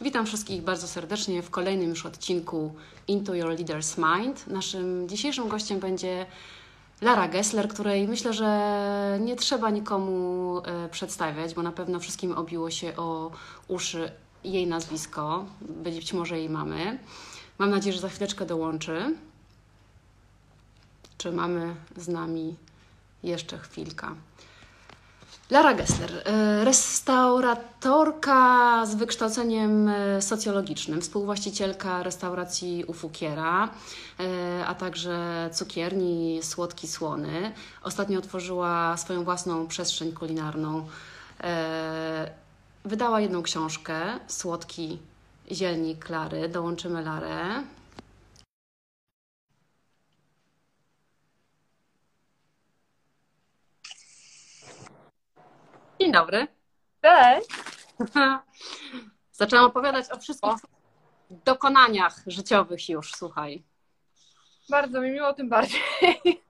[0.00, 2.74] Witam wszystkich bardzo serdecznie w kolejnym już odcinku
[3.08, 4.46] Into Your Leader's Mind.
[4.46, 6.26] Naszym dzisiejszym gościem będzie
[7.00, 12.70] Lara Gessler, której myślę, że nie trzeba nikomu e, przedstawiać, bo na pewno wszystkim obiło
[12.70, 13.30] się o
[13.68, 14.12] uszy
[14.44, 16.98] jej nazwisko, być może jej mamy.
[17.58, 19.16] Mam nadzieję, że za chwileczkę dołączy.
[21.18, 22.56] Czy mamy z nami
[23.22, 24.08] jeszcze chwilkę?
[25.50, 28.36] Lara Gessler, e, restauratorka
[28.86, 33.68] z wykształceniem e, socjologicznym, współwłaścicielka restauracji u Fukiera,
[34.20, 37.52] e, a także cukierni Słodki Słony.
[37.82, 40.86] Ostatnio otworzyła swoją własną przestrzeń kulinarną.
[42.84, 44.98] Wydała jedną książkę, Słodki
[45.52, 46.48] Zielni Klary.
[46.48, 47.62] Dołączymy Larę.
[56.04, 56.46] Dzień dobry.
[57.02, 57.48] Cześć.
[59.32, 60.52] Zaczęłam opowiadać o wszystkich
[61.30, 63.64] dokonaniach życiowych już, słuchaj.
[64.68, 65.80] Bardzo mi miło, tym bardziej.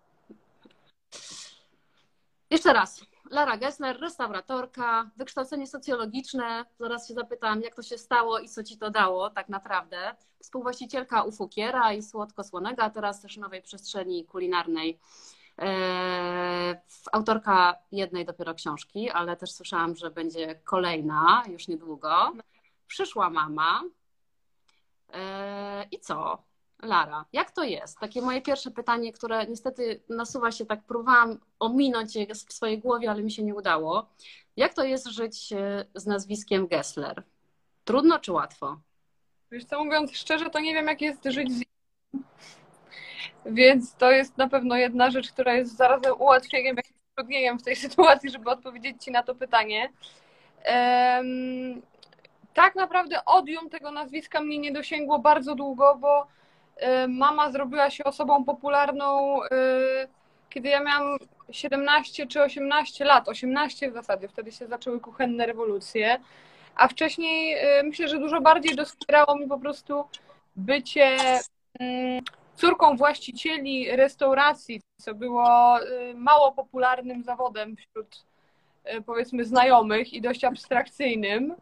[2.51, 3.01] Jeszcze raz.
[3.31, 6.65] Lara Gessler, restauratorka, wykształcenie socjologiczne.
[6.81, 10.15] Zaraz się zapytam, jak to się stało i co ci to dało tak naprawdę.
[10.43, 14.99] Współwłaścicielka Ufukiera i Słodko-Słonego, a teraz też nowej przestrzeni kulinarnej
[17.13, 22.33] autorka jednej dopiero książki, ale też słyszałam, że będzie kolejna już niedługo.
[22.87, 23.83] Przyszła mama.
[25.13, 26.43] E, I co?
[26.83, 27.99] Lara, jak to jest?
[27.99, 33.11] Takie moje pierwsze pytanie, które niestety nasuwa się, tak próbowałam ominąć je w swojej głowie,
[33.11, 34.09] ale mi się nie udało.
[34.57, 37.23] Jak to jest żyć e, z nazwiskiem Gessler?
[37.85, 38.81] Trudno czy łatwo?
[39.51, 41.65] Wiesz co, mówiąc szczerze, to nie wiem, jak jest żyć z
[43.47, 47.77] więc to jest na pewno jedna rzecz, która jest zarazem ułatwieniem, jak utrudnieniem w tej
[47.87, 49.89] sytuacji, żeby odpowiedzieć Ci na to pytanie.
[50.67, 51.83] Um,
[52.55, 56.27] tak naprawdę odium tego nazwiska mnie nie dosięgło bardzo długo, bo
[56.83, 59.49] um, mama zrobiła się osobą popularną, um,
[60.51, 61.17] kiedy ja miałam
[61.51, 66.21] 17 czy 18 lat, 18 w zasadzie, wtedy się zaczęły kuchenne rewolucje,
[66.77, 70.05] a wcześniej myślę, że dużo bardziej doskwierało mi po prostu
[70.57, 71.17] bycie
[71.81, 72.23] mm,
[72.57, 78.25] córką właścicieli restauracji, co było y, mało popularnym zawodem wśród
[78.95, 81.55] y, powiedzmy znajomych i dość abstrakcyjnym.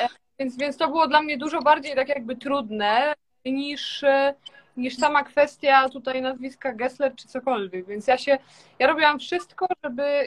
[0.00, 0.08] E,
[0.38, 3.14] więc, więc to było dla mnie dużo bardziej tak jakby trudne
[3.44, 4.34] niż, y,
[4.76, 7.86] niż sama kwestia tutaj nazwiska Gessler czy cokolwiek.
[7.86, 8.38] Więc ja się,
[8.78, 10.26] ja robiłam wszystko, żeby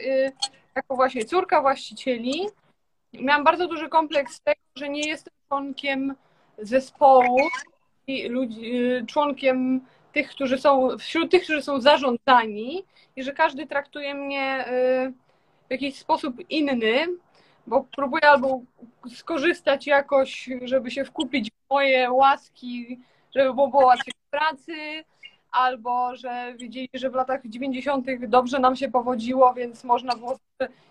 [0.76, 2.46] jako właśnie córka właścicieli
[3.20, 6.14] miałam bardzo duży kompleks tego, że nie jestem członkiem
[6.58, 7.38] zespołu,
[8.28, 9.80] ludzi, y, członkiem
[10.12, 12.84] tych, którzy są, wśród tych, którzy są zarządzani
[13.16, 15.12] i że każdy traktuje mnie y,
[15.68, 17.06] w jakiś sposób inny,
[17.66, 18.60] bo próbuję albo
[19.14, 23.00] skorzystać jakoś, żeby się wkupić w moje łaski,
[23.34, 25.04] żeby było łatwiej w pracy,
[25.52, 28.06] albo że wiedzieli, że w latach 90.
[28.28, 30.38] dobrze nam się powodziło, więc można było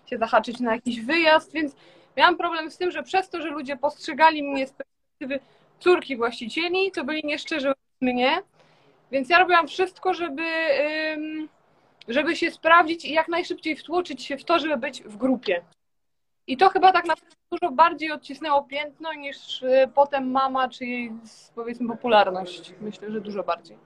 [0.06, 1.76] się zahaczyć na jakiś wyjazd, więc
[2.16, 5.40] miałam problem z tym, że przez to, że ludzie postrzegali mnie z perspektywy
[5.78, 8.42] córki właścicieli, to byli nieszczerzy mnie,
[9.10, 10.42] więc ja robiłam wszystko, żeby,
[12.08, 15.64] żeby się sprawdzić i jak najszybciej wtłoczyć się w to, żeby być w grupie.
[16.46, 21.12] I to chyba tak naprawdę dużo bardziej odcisnęło piętno niż y, potem mama czy jej
[21.54, 22.74] powiedzmy popularność.
[22.80, 23.76] Myślę, że dużo bardziej.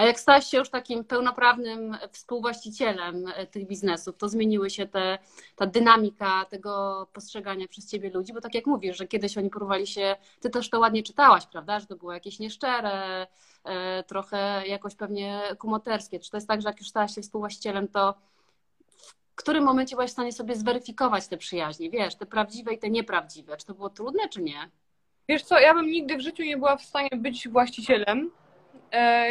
[0.00, 5.18] A jak stałaś się już takim pełnoprawnym współwłaścicielem e, tych biznesów, to zmieniły się te,
[5.56, 9.86] ta dynamika tego postrzegania przez ciebie ludzi, bo tak jak mówisz, że kiedyś oni próbowali
[9.86, 13.26] się, ty też to ładnie czytałaś, prawda, że to było jakieś nieszczere,
[13.64, 16.20] e, trochę jakoś pewnie kumoterskie.
[16.20, 18.14] Czy to jest tak, że jak już stałaś się współwłaścicielem, to
[19.30, 22.90] w którym momencie byłaś w stanie sobie zweryfikować te przyjaźnie, wiesz, te prawdziwe i te
[22.90, 23.56] nieprawdziwe?
[23.56, 24.70] Czy to było trudne, czy nie?
[25.28, 28.30] Wiesz co, ja bym nigdy w życiu nie była w stanie być właścicielem,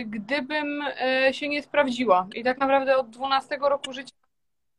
[0.06, 2.28] gdybym e, się nie sprawdziła.
[2.36, 4.16] I tak naprawdę od 12 roku życia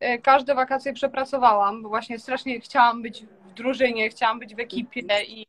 [0.00, 5.02] e, każde wakacje przepracowałam, bo właśnie strasznie chciałam być w drużynie, chciałam być w ekipie
[5.26, 5.46] i,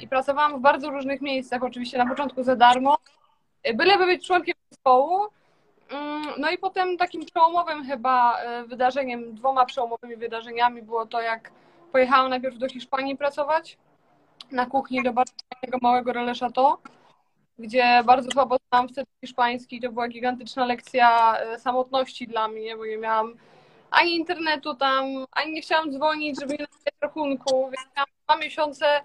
[0.00, 2.98] i pracowałam w bardzo różnych miejscach, oczywiście na początku za darmo,
[3.74, 5.20] byleby być członkiem zespołu.
[5.90, 11.50] Mm, no i potem takim przełomowym chyba wydarzeniem, dwoma przełomowymi wydarzeniami było to, jak
[11.92, 13.78] pojechałam najpierw do Hiszpanii pracować
[14.50, 15.32] na kuchni do bardzo
[15.82, 16.76] małego relais chateau
[17.58, 19.80] gdzie bardzo słabo znałam wtedy hiszpański.
[19.80, 23.34] To była gigantyczna lekcja e, samotności dla mnie, bo nie miałam
[23.90, 29.00] ani internetu tam, ani nie chciałam dzwonić, żeby nie napisać rachunku, więc miałam dwa miesiące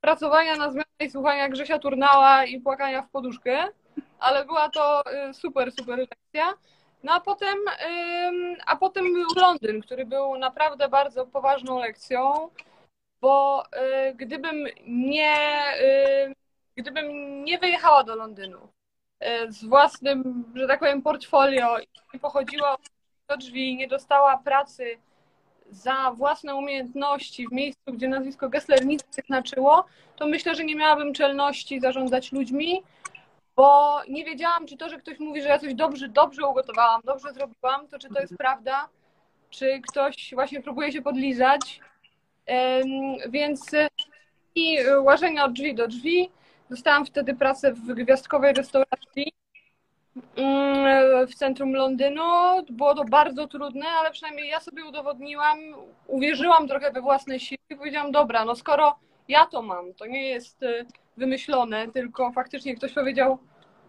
[0.00, 3.64] pracowania na zmianę i słuchania Grzesia Turnała i płakania w poduszkę,
[4.18, 6.54] ale była to e, super, super lekcja.
[7.02, 7.58] No a potem,
[8.66, 12.48] a potem był Londyn, który był naprawdę bardzo poważną lekcją.
[13.20, 15.36] bo y, gdybym nie,
[16.78, 18.58] gdybym nie wyjechała do Londynu
[19.24, 22.76] y, z własnym, że tak powiem, portfolio i nie pochodziła
[23.28, 24.98] do drzwi, nie dostała pracy
[25.70, 29.84] za własne umiejętności w miejscu, gdzie nazwisko Gessler nic nie znaczyło,
[30.16, 32.82] to myślę, że nie miałabym czelności zarządzać ludźmi,
[33.56, 37.32] bo nie wiedziałam, czy to, że ktoś mówi, że ja coś dobrze, dobrze ugotowałam, dobrze
[37.32, 38.88] zrobiłam, to czy to jest prawda,
[39.50, 41.80] czy ktoś właśnie próbuje się podlizać.
[43.28, 43.70] Więc
[44.54, 46.30] i łażenia od drzwi do drzwi.
[46.70, 49.32] Dostałam wtedy pracę w gwiazdkowej restauracji
[50.36, 52.22] mm, w centrum Londynu.
[52.70, 55.58] Było to bardzo trudne, ale przynajmniej ja sobie udowodniłam,
[56.06, 58.98] uwierzyłam trochę we własne siły i powiedziałam, dobra, no skoro
[59.28, 60.86] ja to mam, to nie jest y,
[61.16, 63.38] wymyślone, tylko faktycznie ktoś powiedział,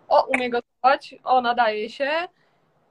[0.07, 2.11] o, umie gotować, o, nadaje się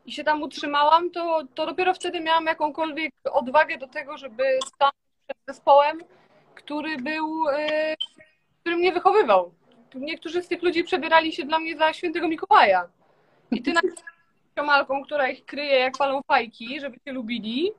[0.06, 4.94] i się tam utrzymałam, to, to dopiero wtedy miałam jakąkolwiek odwagę do tego, żeby stanąć
[5.26, 5.98] przed zespołem,
[6.54, 7.96] który był, y,
[8.60, 9.57] który mnie wychowywał.
[9.94, 12.88] Niektórzy z tych ludzi przebierali się dla mnie za świętego Mikołaja.
[13.50, 13.72] I ty
[14.62, 17.72] malką, która ich kryje jak palą fajki, żeby cię lubili,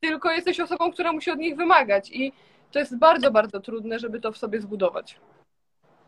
[0.00, 2.10] tylko jesteś osobą, która musi od nich wymagać.
[2.10, 2.32] I
[2.72, 5.16] to jest bardzo, bardzo trudne, żeby to w sobie zbudować.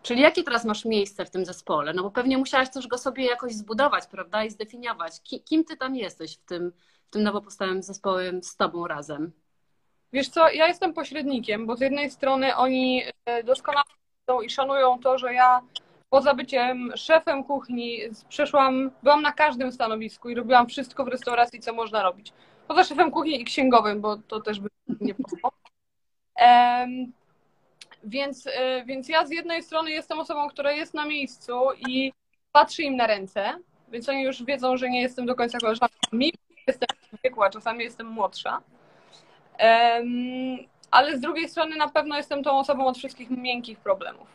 [0.02, 1.92] Czyli jakie teraz masz miejsce w tym zespole?
[1.92, 4.44] No bo pewnie musiałaś też go sobie jakoś zbudować, prawda?
[4.44, 5.12] I zdefiniować.
[5.44, 6.72] Kim ty tam jesteś w tym,
[7.06, 9.32] w tym nowo powstałym zespołem z tobą razem?
[10.12, 13.84] Wiesz co, ja jestem pośrednikiem, bo z jednej strony oni e, doskonale
[14.44, 15.60] i szanują to, że ja
[16.10, 17.98] poza byciem szefem kuchni
[18.28, 22.32] przeszłam, byłam na każdym stanowisku i robiłam wszystko w restauracji, co można robić.
[22.68, 24.68] Poza szefem kuchni i księgowym, bo to też by
[25.00, 25.14] nie.
[26.40, 27.12] Um,
[28.04, 32.12] więc, e, więc ja z jednej strony jestem osobą, która jest na miejscu i
[32.52, 35.94] patrzy im na ręce, więc oni już wiedzą, że nie jestem do końca koleżanką.
[36.66, 36.88] Jestem
[37.24, 38.60] wieku, a czasami jestem młodsza.
[40.94, 44.28] Ale z drugiej strony na pewno jestem tą osobą od wszystkich miękkich problemów.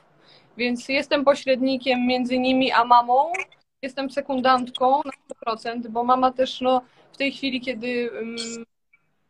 [0.57, 3.31] Więc jestem pośrednikiem między nimi a mamą.
[3.81, 5.01] Jestem sekundantką
[5.45, 8.35] na 100%, bo mama też no, w tej chwili, kiedy um,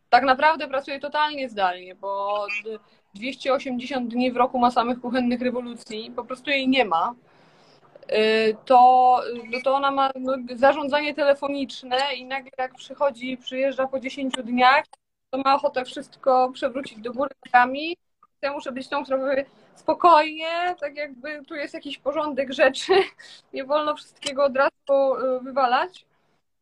[0.10, 2.46] tak naprawdę pracuje totalnie zdalnie, bo
[3.14, 7.16] 280 dni w roku ma samych kuchennych rewolucji, po prostu jej nie ma,
[8.12, 9.22] y, to,
[9.52, 14.84] no to ona ma no, zarządzanie telefoniczne i nagle jak przychodzi, przyjeżdża po 10 dniach,
[15.30, 17.98] to ma ochotę wszystko przewrócić do góry nogami.
[18.54, 19.46] Muszę być tą, która powie
[19.76, 22.94] spokojnie, tak jakby tu jest jakiś porządek rzeczy,
[23.54, 26.06] nie wolno wszystkiego od razu y, wywalać,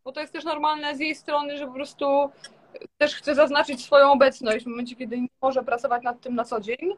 [0.03, 2.29] bo to jest też normalne z jej strony, że po prostu
[2.97, 6.59] też chce zaznaczyć swoją obecność w momencie, kiedy nie może pracować nad tym na co
[6.59, 6.93] dzień.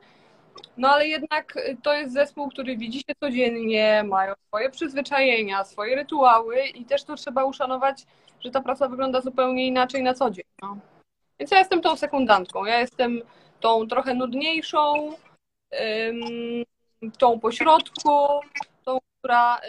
[0.77, 6.65] No ale jednak to jest zespół, który widzi się codziennie, mają swoje przyzwyczajenia, swoje rytuały
[6.65, 8.05] i też to trzeba uszanować,
[8.39, 10.45] że ta praca wygląda zupełnie inaczej na co dzień.
[10.61, 10.77] No.
[11.39, 13.21] Więc ja jestem tą sekundantką, ja jestem
[13.59, 15.13] tą trochę nudniejszą,
[17.17, 18.09] tą pośrodku,
[18.85, 19.61] tą, która y,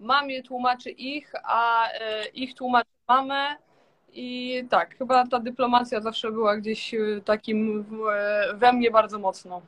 [0.00, 3.56] mamie tłumaczy ich, a y, ich tłumaczy mamę
[4.12, 7.86] i tak, chyba ta dyplomacja zawsze była gdzieś y, takim
[8.54, 9.62] we mnie bardzo mocno.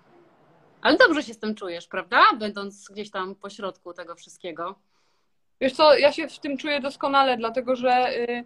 [0.82, 2.20] Ale dobrze się z tym czujesz, prawda?
[2.38, 4.74] Będąc gdzieś tam po środku tego wszystkiego.
[5.60, 8.44] Wiesz co, ja się w tym czuję doskonale, dlatego że y,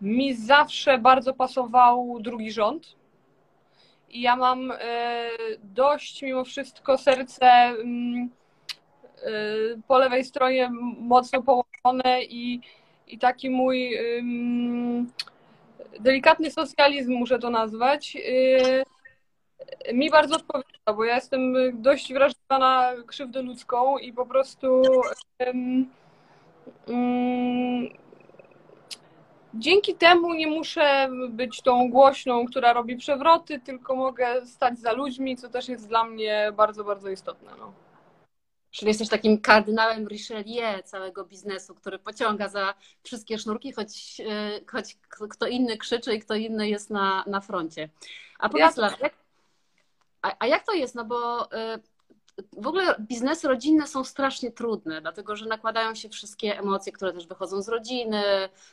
[0.00, 2.96] mi zawsze bardzo pasował drugi rząd.
[4.10, 4.76] I ja mam y,
[5.62, 8.30] dość mimo wszystko serce mm,
[9.88, 12.60] po lewej stronie mocno połączone i
[13.06, 13.98] i taki mój
[16.00, 22.92] delikatny socjalizm, muszę to nazwać, y, mi bardzo odpowiada, bo ja jestem dość wrażliwa na
[23.06, 24.82] krzywdę ludzką i po prostu
[29.58, 35.36] dzięki temu nie muszę być tą głośną, która robi przewroty, tylko mogę stać za ludźmi,
[35.36, 37.50] co też jest dla mnie bardzo, bardzo istotne.
[37.58, 37.72] No.
[38.70, 44.96] Czyli jesteś takim kardynałem Richelieu całego biznesu, który pociąga za wszystkie sznurki, choć, e, choć
[45.30, 47.88] kto inny krzyczy i kto inny jest na, na froncie.
[48.38, 48.90] A powiedz, ja...
[49.00, 49.14] jak,
[50.22, 50.94] a, a jak to jest?
[50.94, 51.78] No bo e,
[52.52, 57.26] w ogóle biznesy rodzinne są strasznie trudne, dlatego że nakładają się wszystkie emocje, które też
[57.26, 58.22] wychodzą z rodziny,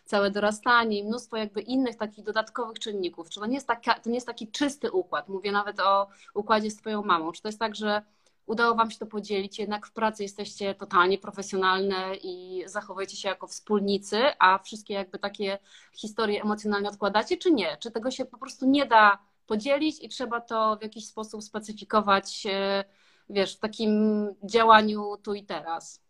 [0.05, 3.29] całe dorastanie i mnóstwo jakby innych takich dodatkowych czynników.
[3.29, 5.29] Czy to nie jest, taka, to nie jest taki czysty układ?
[5.29, 7.31] Mówię nawet o układzie z twoją mamą.
[7.31, 8.01] Czy to jest tak, że
[8.45, 13.47] udało Wam się to podzielić, jednak w pracy jesteście totalnie profesjonalne i zachowujecie się jako
[13.47, 15.59] wspólnicy, a wszystkie jakby takie
[15.93, 17.77] historie emocjonalne odkładacie, czy nie?
[17.77, 19.17] Czy tego się po prostu nie da
[19.47, 22.83] podzielić i trzeba to w jakiś sposób specyfikować, e,
[23.29, 26.01] wiesz, w takim działaniu tu i teraz?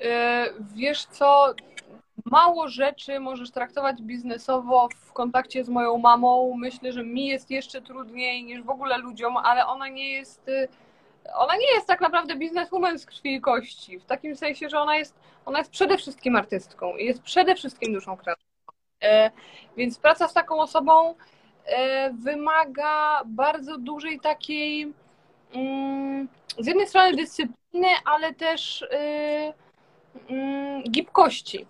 [0.00, 1.54] E, wiesz co,
[2.24, 6.54] mało rzeczy możesz traktować biznesowo w kontakcie z moją mamą.
[6.56, 10.68] Myślę, że mi jest jeszcze trudniej niż w ogóle ludziom, ale ona nie jest y,
[11.34, 14.96] ona nie jest tak naprawdę bizneswoman z krwi i kości, w takim sensie, że ona
[14.96, 15.14] jest,
[15.46, 18.46] ona jest przede wszystkim artystką i jest przede wszystkim duszą kreatywną.
[19.02, 19.30] E,
[19.76, 21.14] więc praca z taką osobą
[21.66, 24.92] e, wymaga bardzo dużej takiej
[26.58, 29.52] z jednej strony dyscypliny, ale też y,
[30.28, 31.66] mm, gibkości.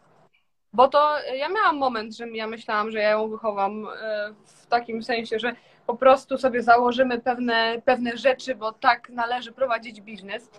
[0.73, 5.03] Bo to ja miałam moment, że ja myślałam, że ja ją wychowam e, w takim
[5.03, 5.53] sensie, że
[5.87, 10.51] po prostu sobie założymy pewne, pewne rzeczy, bo tak należy prowadzić biznes.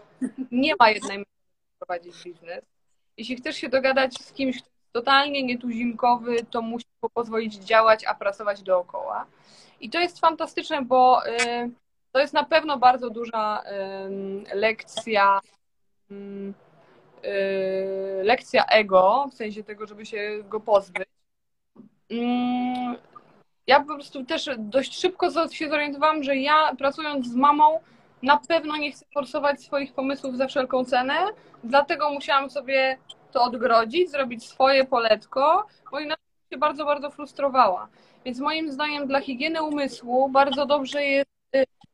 [0.51, 2.63] Nie ma jednej metody prowadzić biznes.
[3.17, 8.15] Jeśli chcesz się dogadać z kimś, kto jest totalnie nietuzinkowy, to musi pozwolić działać, a
[8.15, 9.25] pracować dookoła.
[9.79, 11.71] I to jest fantastyczne, bo y,
[12.17, 13.63] to jest na pewno bardzo duża
[14.53, 15.39] lekcja
[16.11, 16.53] y,
[18.23, 21.07] lekcja ego, w sensie tego, żeby się go pozbyć.
[22.11, 22.95] Mm,
[23.67, 27.79] ja po prostu też dość szybko się zorientowałam, że ja pracując z mamą
[28.21, 31.13] na pewno nie chcę forsować swoich pomysłów za wszelką cenę,
[31.63, 32.97] dlatego musiałam sobie
[33.31, 37.87] to odgrodzić, zrobić swoje poletko, bo inaczej się bardzo, bardzo frustrowała.
[38.25, 41.36] Więc moim zdaniem dla higieny umysłu bardzo dobrze jest,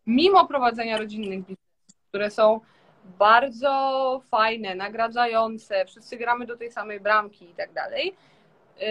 [0.05, 2.59] mimo prowadzenia rodzinnych biznesów, które są
[3.19, 8.15] bardzo fajne, nagradzające, wszyscy gramy do tej samej bramki i tak dalej,
[8.81, 8.83] y,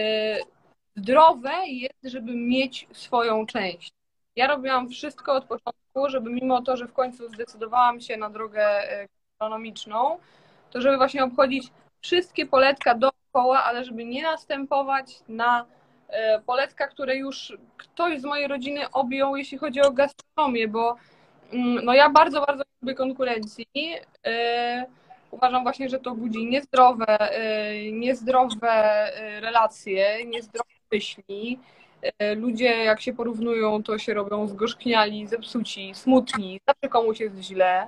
[0.95, 3.93] zdrowe jest, żeby mieć swoją część.
[4.35, 8.65] Ja robiłam wszystko od początku, żeby mimo to, że w końcu zdecydowałam się na drogę
[8.65, 10.19] e, gastronomiczną,
[10.71, 15.65] to żeby właśnie obchodzić wszystkie poletka dookoła, ale żeby nie następować na
[16.45, 20.95] poletka, które już ktoś z mojej rodziny objął, jeśli chodzi o gastronomię, bo
[21.51, 23.67] mm, no ja bardzo, bardzo lubię konkurencji.
[24.25, 24.85] E,
[25.31, 27.17] uważam właśnie, że to budzi niezdrowe,
[27.91, 31.59] niezdrowe relacje, niezdrowe myśli.
[32.19, 37.87] E, ludzie, jak się porównują, to się robią zgorzkniali, zepsuci, smutni, zawsze komuś jest źle.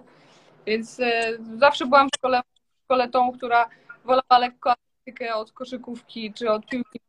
[0.66, 2.42] Więc e, zawsze byłam w szkole,
[2.80, 3.70] w szkole tą, która
[4.06, 7.00] wolała lekko atletykę od koszykówki czy od piłki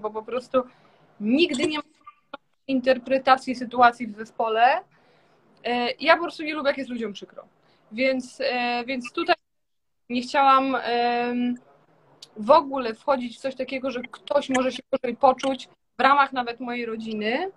[0.00, 0.62] bo po prostu
[1.20, 1.84] nigdy nie ma
[2.66, 4.80] interpretacji sytuacji w zespole.
[5.64, 7.44] E, ja po prostu nie lubię, jak jest ludziom przykro.
[7.92, 8.38] Więc,
[8.86, 9.34] więc tutaj
[10.08, 10.76] nie chciałam
[12.36, 16.60] w ogóle wchodzić w coś takiego, że ktoś może się gorzej poczuć w ramach nawet
[16.60, 17.50] mojej rodziny.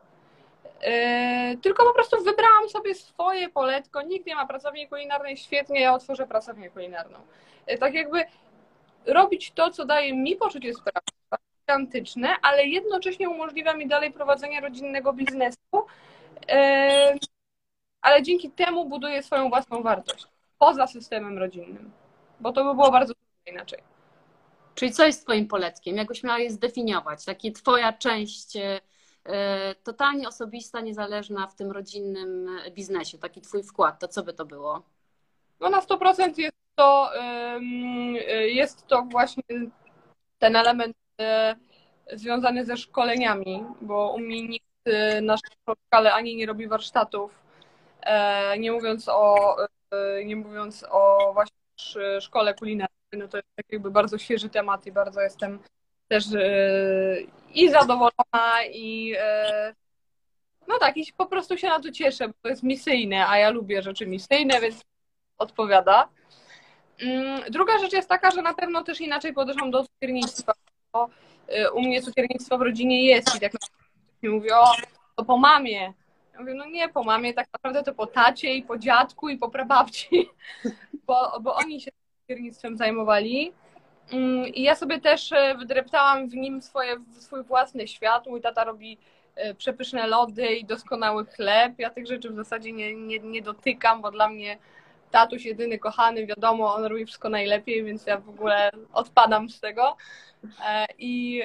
[0.82, 4.02] Yy, tylko po prostu wybrałam sobie swoje poletko.
[4.02, 7.20] Nikt nie ma pracowni kulinarnej, świetnie, ja otworzę pracownię kulinarną.
[7.80, 8.26] Tak jakby
[9.06, 11.15] robić to, co daje mi poczucie sprawy
[11.66, 15.58] gigantyczne, ale jednocześnie umożliwia mi dalej prowadzenie rodzinnego biznesu,
[16.50, 16.56] yy,
[18.02, 20.28] ale dzięki temu buduję swoją własną wartość
[20.60, 21.92] poza systemem rodzinnym,
[22.40, 23.14] bo to by było bardzo
[23.46, 23.80] inaczej.
[24.76, 25.96] Czyli co jest Twoim poletkiem?
[25.96, 27.26] Jakbyś miała je zdefiniować?
[27.26, 28.80] Taki Twoja część e,
[29.84, 34.84] totalnie osobista, niezależna w tym rodzinnym biznesie, taki Twój wkład, to co by to było?
[35.60, 37.12] No na 100% jest to,
[38.46, 39.44] jest to właśnie
[40.40, 41.05] ten element e,
[42.14, 47.46] związany ze szkoleniami, bo u mnie nikt e, na szkole ani nie robi warsztatów,
[48.60, 49.56] nie mówiąc o,
[50.26, 51.58] nie mówiąc o właśnie
[52.22, 55.60] szkole kulinarnej no to jest tak jakby bardzo świeży temat i bardzo jestem
[56.08, 56.26] też
[57.54, 59.16] i zadowolona i
[60.68, 63.50] no tak, i po prostu się na to cieszę, bo to jest misyjne, a ja
[63.50, 64.82] lubię rzeczy misyjne, więc
[65.38, 66.10] odpowiada.
[67.00, 70.54] Yy, druga rzecz jest taka, że na pewno też inaczej podeszłam do cukiernictwa,
[70.96, 71.10] bo
[71.56, 73.52] y, u mnie cukiernictwo w rodzinie jest i tak
[74.24, 74.66] mi mówi, o,
[75.16, 75.94] to po mamie.
[76.34, 79.38] Ja mówię, no nie po mamie, tak naprawdę to po tacie i po dziadku i
[79.38, 80.30] po prababci,
[81.08, 81.92] bo, bo oni się
[82.28, 83.54] kierownictwem zajmowali.
[84.12, 88.28] Mm, I ja sobie też e, wydreptałam w nim swoje, swój własny świat.
[88.28, 88.98] Mój tata robi
[89.36, 91.74] e, przepyszne lody i doskonały chleb.
[91.78, 94.58] Ja tych rzeczy w zasadzie nie, nie, nie dotykam, bo dla mnie
[95.16, 99.98] tatuś jedyny kochany, wiadomo, on robi wszystko najlepiej, więc ja w ogóle odpadam z tego.
[100.66, 101.42] E, I,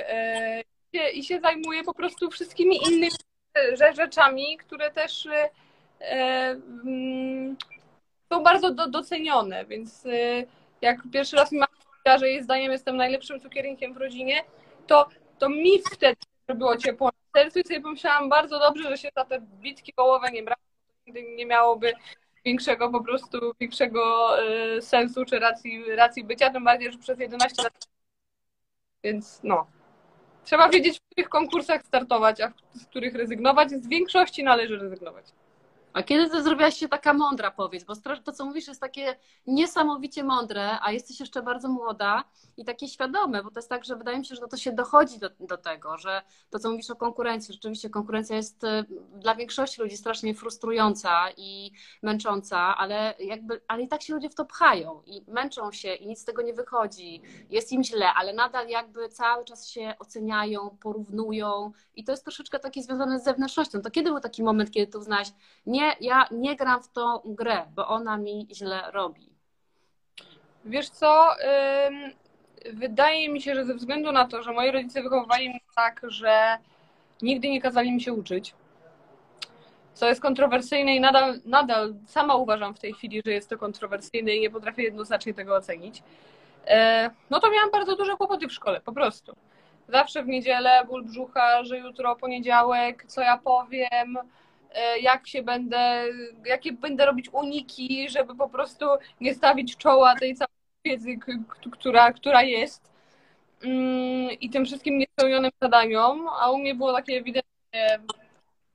[1.14, 3.10] i się zajmuję po prostu wszystkimi innymi
[3.96, 5.28] rzeczami, które też
[6.00, 7.56] mm,
[8.32, 10.04] są bardzo docenione, więc
[10.80, 14.44] jak pierwszy raz mi mama że jej zdaniem jestem najlepszym cukiernikiem w rodzinie,
[14.86, 15.08] to,
[15.38, 19.24] to mi wtedy zrobiło ciepło na sercu i sobie pomyślałam bardzo dobrze, że się za
[19.24, 20.62] te bitki wołowe nie brało,
[21.06, 21.92] nigdy nie miałoby
[22.44, 24.37] większego po prostu, większego
[24.76, 27.88] y, sensu czy racji, racji bycia, tym bardziej, że przez 11 lat.
[29.04, 29.66] Więc no.
[30.44, 33.70] Trzeba wiedzieć, w których konkursach startować, a z których rezygnować.
[33.70, 35.25] Z większości należy rezygnować.
[35.92, 37.94] A kiedy ty zrobiłaś się taka mądra, powiedz, bo
[38.25, 39.16] to, co mówisz, jest takie
[39.47, 42.25] niesamowicie mądre, a jesteś jeszcze bardzo młoda
[42.56, 45.18] i takie świadome, bo to jest tak, że wydaje mi się, że to się dochodzi
[45.18, 49.82] do, do tego, że to, co mówisz o konkurencji, rzeczywiście konkurencja jest y, dla większości
[49.82, 55.02] ludzi strasznie frustrująca i męcząca, ale jakby, ale i tak się ludzie w to pchają
[55.06, 59.09] i męczą się i nic z tego nie wychodzi, jest im źle, ale nadal jakby
[59.09, 63.82] cały czas się oceniają, porównują i to jest troszeczkę takie związane z zewnętrznością.
[63.82, 65.28] To kiedy był taki moment, kiedy tu uznałaś,
[65.66, 69.30] nie, nie, ja nie gram w tą grę, bo ona mi źle robi.
[70.64, 71.28] Wiesz co,
[72.72, 76.58] wydaje mi się, że ze względu na to, że moi rodzice wychowywali mnie tak, że
[77.22, 78.54] nigdy nie kazali mi się uczyć,
[79.94, 84.32] co jest kontrowersyjne i nadal, nadal sama uważam w tej chwili, że jest to kontrowersyjne
[84.32, 86.02] i nie potrafię jednoznacznie tego ocenić,
[86.66, 89.37] e, no to miałam bardzo duże kłopoty w szkole, po prostu.
[89.88, 94.18] Zawsze w niedzielę ból brzucha, że jutro poniedziałek, co ja powiem,
[95.00, 96.04] jak się będę,
[96.44, 98.86] jakie będę robić uniki, żeby po prostu
[99.20, 101.16] nie stawić czoła tej całej wiedzy,
[101.70, 102.92] która, która jest
[103.64, 108.00] mm, i tym wszystkim niespełnionym zadaniom, a u mnie było takie ewidentnie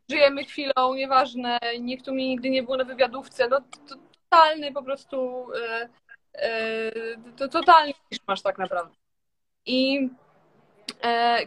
[0.10, 3.96] żyjemy chwilą, nieważne, nikt tu mnie nigdy nie było na wywiadówce, no to,
[4.30, 5.90] totalny po prostu e,
[6.34, 6.92] e,
[7.38, 7.94] to totalny
[8.28, 8.96] masz tak naprawdę.
[9.66, 10.10] I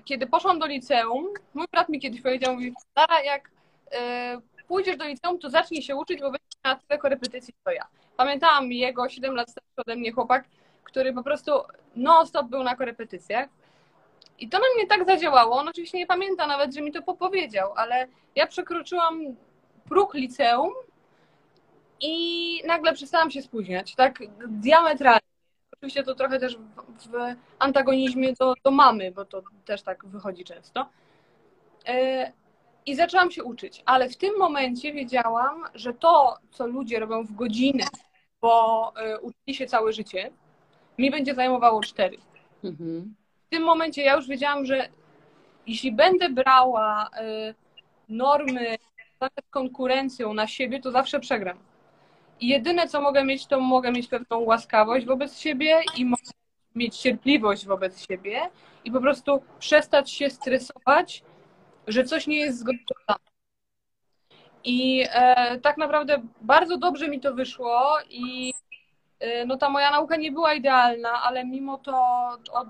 [0.04, 3.57] kiedy poszłam do liceum, mój brat mi kiedyś powiedział, mówi, Sara, jak E,
[4.68, 7.86] pójdziesz do liceum, to zacznij się uczyć, bo będziesz miała tyle korepetycji, co ja.
[8.16, 10.44] Pamiętałam jego 7 lat starszy ode mnie chłopak,
[10.84, 11.52] który po prostu
[11.96, 13.48] non-stop był na korepetycjach.
[14.38, 15.56] I to na mnie tak zadziałało.
[15.56, 19.20] On oczywiście nie pamięta nawet, że mi to popowiedział, ale ja przekroczyłam
[19.88, 20.72] próg liceum
[22.00, 23.94] i nagle przestałam się spóźniać.
[23.94, 24.18] Tak
[24.48, 25.28] diametralnie.
[25.76, 26.60] Oczywiście to trochę też w,
[27.08, 30.88] w antagonizmie do, do mamy, bo to też tak wychodzi często.
[32.88, 37.32] I zaczęłam się uczyć, ale w tym momencie wiedziałam, że to, co ludzie robią w
[37.32, 37.84] godzinę,
[38.40, 40.30] bo y, uczyli się całe życie,
[40.98, 42.18] mi będzie zajmowało cztery.
[42.64, 43.14] Mhm.
[43.46, 44.88] W tym momencie ja już wiedziałam, że
[45.66, 47.54] jeśli będę brała y,
[48.08, 48.76] normy
[49.20, 51.58] z konkurencją na siebie, to zawsze przegram.
[52.40, 56.22] I jedyne, co mogę mieć, to mogę mieć pewną łaskawość wobec siebie i mogę
[56.74, 58.40] mieć cierpliwość wobec siebie
[58.84, 61.22] i po prostu przestać się stresować
[61.88, 63.16] że coś nie jest zgodne.
[64.64, 68.52] I e, tak naprawdę bardzo dobrze mi to wyszło i
[69.20, 72.68] e, no ta moja nauka nie była idealna, ale mimo to od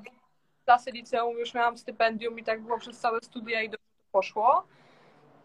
[0.65, 4.67] klasy liceum już miałam stypendium i tak było przez całe studia i dobrze poszło.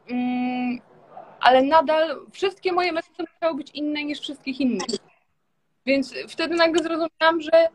[0.10, 0.80] Mm,
[1.40, 4.88] ale nadal wszystkie moje metody musiały być inne niż wszystkich innych.
[5.86, 7.68] Więc wtedy nagle zrozumiałam, że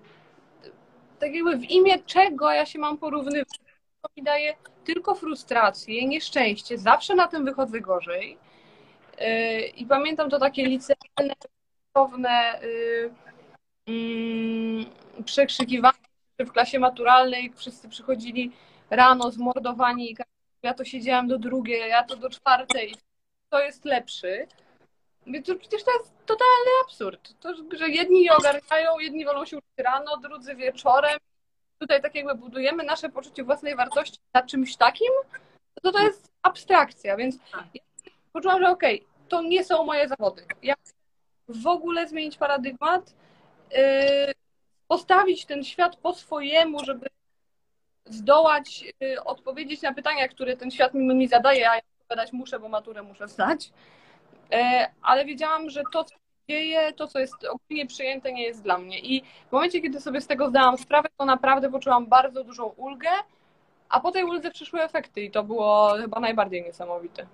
[1.18, 3.58] tak jakby w imię czego ja się mam porównywać
[4.02, 4.54] to mi daje
[4.94, 6.78] tylko frustrację, nieszczęście.
[6.78, 8.38] Zawsze na tym wychodzę gorzej.
[9.20, 11.34] Yy, I pamiętam to takie licealne,
[11.92, 14.86] słowne yy, mm,
[15.24, 15.98] przekrzykiwanie
[16.40, 18.52] w klasie maturalnej, wszyscy przychodzili
[18.90, 20.16] rano zmordowani
[20.62, 22.94] ja to siedziałam do drugiej, ja to do czwartej.
[23.50, 24.46] To jest lepszy.
[25.26, 27.40] Więc to przecież to jest totalny absurd.
[27.40, 31.18] To, że jedni ogarniają, jedni wolą się uczyć rano, drudzy wieczorem,
[31.78, 35.12] tutaj tak jakby budujemy nasze poczucie własnej wartości na czymś takim,
[35.82, 37.64] to to jest abstrakcja, więc tak.
[37.74, 37.82] ja
[38.32, 40.46] poczułam, że okej, okay, to nie są moje zawody.
[40.62, 40.74] Ja
[41.48, 43.14] w ogóle zmienić paradygmat,
[43.70, 43.78] yy,
[44.88, 47.06] postawić ten świat po swojemu, żeby
[48.04, 52.60] zdołać yy, odpowiedzieć na pytania, które ten świat mi, mi zadaje, a ja odpowiadać muszę,
[52.60, 53.70] bo maturę muszę zdać.
[54.50, 54.58] Yy,
[55.02, 56.14] ale wiedziałam, że to, co
[56.48, 58.98] dzieje, to co jest ogólnie przyjęte nie jest dla mnie.
[59.00, 63.10] I w momencie, kiedy sobie z tego zdałam sprawę, to naprawdę poczułam bardzo dużą ulgę,
[63.88, 67.26] a po tej uldze przyszły efekty i to było chyba najbardziej niesamowite.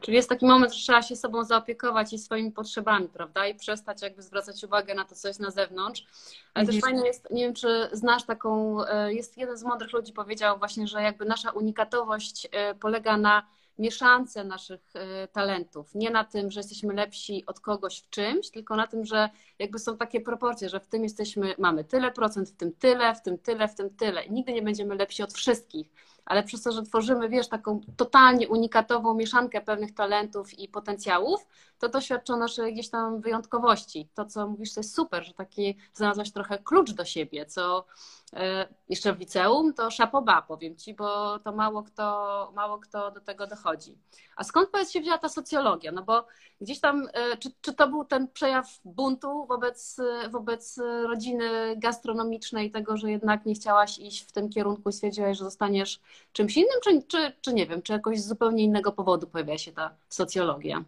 [0.00, 3.46] Czyli jest taki moment, że trzeba się sobą zaopiekować i swoimi potrzebami, prawda?
[3.46, 6.06] I przestać jakby zwracać uwagę na to, co jest na zewnątrz.
[6.54, 6.66] Ale mhm.
[6.66, 10.58] też fajne jest, nie wiem, czy znasz taką, e, jest jeden z mądrych ludzi powiedział
[10.58, 13.42] właśnie, że jakby nasza unikatowość e, polega na
[13.78, 15.94] mieszance naszych e, talentów.
[15.94, 19.78] Nie na tym, że jesteśmy lepsi od kogoś w czymś, tylko na tym, że jakby
[19.78, 23.38] są takie proporcje, że w tym jesteśmy, mamy tyle procent, w tym tyle, w tym
[23.38, 24.24] tyle, w tym tyle.
[24.24, 25.92] I nigdy nie będziemy lepsi od wszystkich
[26.26, 31.46] ale przez to, że tworzymy, wiesz, taką totalnie unikatową mieszankę pewnych talentów i potencjałów,
[31.78, 34.08] to to świadczy o naszej gdzieś tam wyjątkowości.
[34.14, 37.86] To, co mówisz, to jest super, że taki znalazłaś trochę klucz do siebie, co
[38.32, 43.20] e, jeszcze w liceum to szapoba, powiem Ci, bo to mało kto, mało kto do
[43.20, 43.98] tego dochodzi.
[44.36, 45.92] A skąd powiedz się wzięła ta socjologia?
[45.92, 46.26] No bo
[46.60, 52.96] gdzieś tam, e, czy, czy to był ten przejaw buntu wobec, wobec rodziny gastronomicznej, tego,
[52.96, 56.00] że jednak nie chciałaś iść w tym kierunku i stwierdziłaś, że zostaniesz
[56.32, 59.72] czymś innym, czy, czy, czy nie wiem, czy jakoś z zupełnie innego powodu pojawia się
[59.72, 60.84] ta socjologia?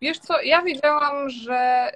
[0.00, 1.90] Wiesz co, ja wiedziałam, że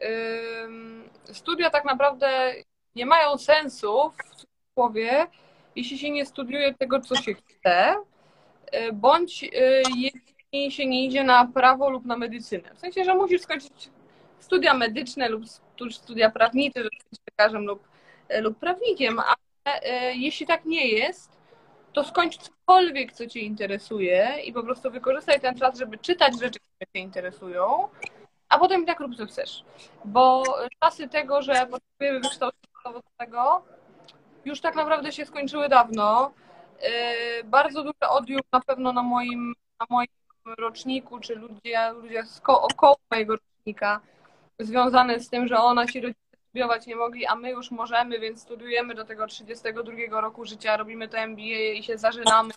[1.31, 2.55] y, studia tak naprawdę
[2.97, 5.27] nie mają sensu w cudzysłowie,
[5.77, 7.95] jeśli się nie studiuje tego, co się chce,
[8.75, 12.75] y, bądź y, jeśli się nie idzie na prawo lub na medycynę.
[12.75, 13.91] W sensie, że musisz skończyć
[14.41, 15.45] studia medyczne lub
[15.93, 17.89] studia prawnicze, żeby być lekarzem lub,
[18.35, 21.34] y, lub prawnikiem, ale y, jeśli tak nie jest,
[21.95, 26.59] to skończ cokolwiek, co Cię interesuje i po prostu wykorzystaj ten czas, żeby czytać rzeczy,
[26.61, 27.89] które Cię interesują,
[28.49, 29.65] a potem i tak rób, co chcesz.
[30.05, 30.43] Bo
[30.81, 33.65] czasy tego, że potrzebujemy wykształcenia zawodowego,
[34.45, 36.33] już tak naprawdę się skończyły dawno.
[36.83, 40.09] Yy, bardzo duże odium na pewno na moim, na moim
[40.59, 44.01] roczniku, czy ludzie, ludzie około mojego rocznika,
[44.59, 46.24] związane z tym, że ona się rodzice
[46.55, 51.09] studiować nie mogli, a my już możemy, więc studiujemy do tego 32 roku życia, robimy
[51.09, 52.55] to MBA i się zażynamy.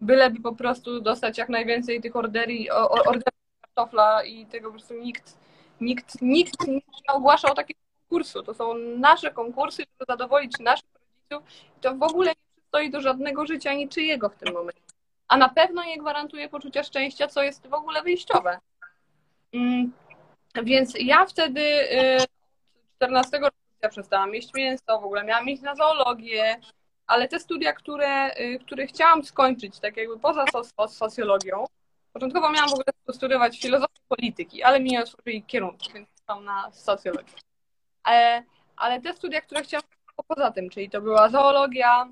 [0.00, 5.38] Byleby po prostu dostać jak najwięcej tych orderi, orderów kartofla i tego po prostu nikt,
[5.80, 8.42] nikt, nikt nie ogłaszał takiego konkursu.
[8.42, 13.00] To są nasze konkursy, żeby zadowolić naszych rodziców i to w ogóle nie przystoi do
[13.00, 14.80] żadnego życia niczyjego w tym momencie.
[15.28, 18.58] A na pewno nie gwarantuje poczucia szczęścia, co jest w ogóle wyjściowe.
[19.52, 19.92] Mm,
[20.62, 22.33] więc ja wtedy y,
[23.04, 26.60] 14 roku życia przestałam jeść mięso, w ogóle miałam iść na zoologię,
[27.06, 30.44] ale te studia, które, y, które chciałam skończyć, tak jakby poza
[30.88, 31.64] socjologią,
[32.12, 36.72] początkowo miałam w ogóle studiować filozofię polityki, ale mi nie otworzyli kierunku, więc tam na
[36.72, 37.32] socjologię.
[38.02, 38.44] Ale,
[38.76, 39.84] ale te studia, które chciałam
[40.28, 42.08] poza tym, czyli to była zoologia,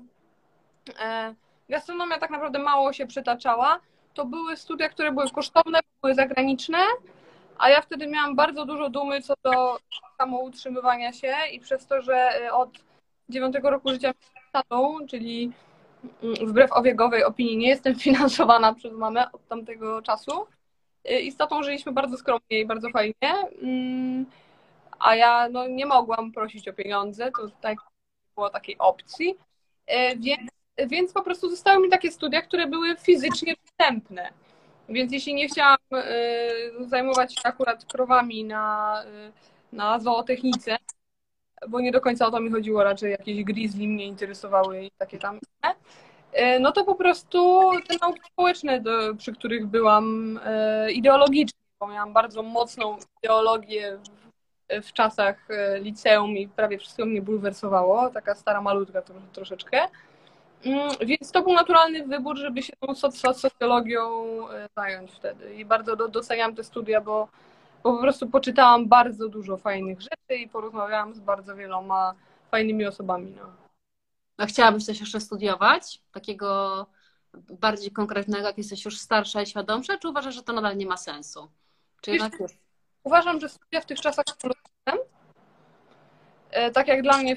[0.99, 1.35] e,
[1.69, 3.79] gastronomia tak naprawdę mało się przytaczała,
[4.13, 6.77] to były studia, które były kosztowne, były zagraniczne,
[7.57, 9.77] a ja wtedy miałam bardzo dużo dumy co do
[10.17, 12.69] samoutrzymywania się i przez to, że y, od
[13.29, 14.13] dziewiątego roku życia
[14.51, 15.51] tatą, czyli
[16.23, 20.47] mm, wbrew obiegowej opinii nie jestem finansowana przez mamę od tamtego czasu.
[21.11, 24.25] Y, i z tatą żyliśmy bardzo skromnie i bardzo fajnie, mm,
[24.99, 27.77] a ja no, nie mogłam prosić o pieniądze, to tak
[28.35, 29.35] było takiej opcji,
[29.91, 30.51] y, więc,
[30.87, 34.29] więc po prostu zostały mi takie studia, które były fizycznie dostępne.
[34.89, 40.77] Więc jeśli nie chciałam y, zajmować się akurat krowami na, y, na zootechnice,
[41.67, 45.19] bo nie do końca o to mi chodziło, raczej jakieś grizzly mnie interesowały i takie
[45.19, 50.39] tam, y, no to po prostu te nauki społeczne, do, przy których byłam
[50.93, 55.47] ideologicznie, bo miałam bardzo mocną ideologię w, w czasach
[55.79, 59.01] liceum i prawie wszystko mnie bulwersowało, taka stara malutka
[59.33, 59.87] troszeczkę.
[60.65, 62.95] Mm, więc to był naturalny wybór, żeby się tą
[63.33, 64.01] socjologią
[64.49, 65.55] e, zająć wtedy.
[65.55, 67.27] I bardzo doceniam te studia, bo,
[67.83, 72.13] bo po prostu poczytałam bardzo dużo fajnych rzeczy i porozmawiałam z bardzo wieloma
[72.51, 73.31] fajnymi osobami.
[73.31, 73.63] No.
[74.37, 76.01] A chciałabyś coś jeszcze studiować?
[76.11, 76.85] Takiego
[77.33, 80.97] bardziej konkretnego, jak jesteś już starsza i świadomsza, czy uważasz, że to nadal nie ma
[80.97, 81.51] sensu?
[82.01, 82.57] Czy jednak jest?
[83.03, 85.09] Uważam, że studia w tych czasach są luksusem.
[86.51, 87.35] E, tak jak dla mnie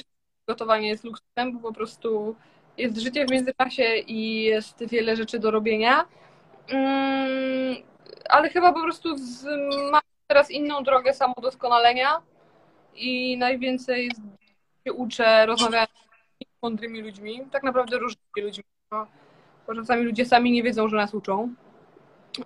[0.48, 2.36] gotowanie jest luksusem, bo po prostu
[2.78, 6.06] jest życie w międzyczasie i jest wiele rzeczy do robienia.
[6.68, 7.76] Mm,
[8.28, 9.44] ale chyba po prostu z,
[9.92, 12.22] mam teraz inną drogę samodoskonalenia
[12.94, 14.10] i najwięcej
[14.86, 15.90] się uczę rozmawiać
[16.42, 18.64] z mądrymi ludźmi, tak naprawdę różnymi ludźmi,
[19.66, 21.54] bo czasami ludzie sami nie wiedzą, że nas uczą.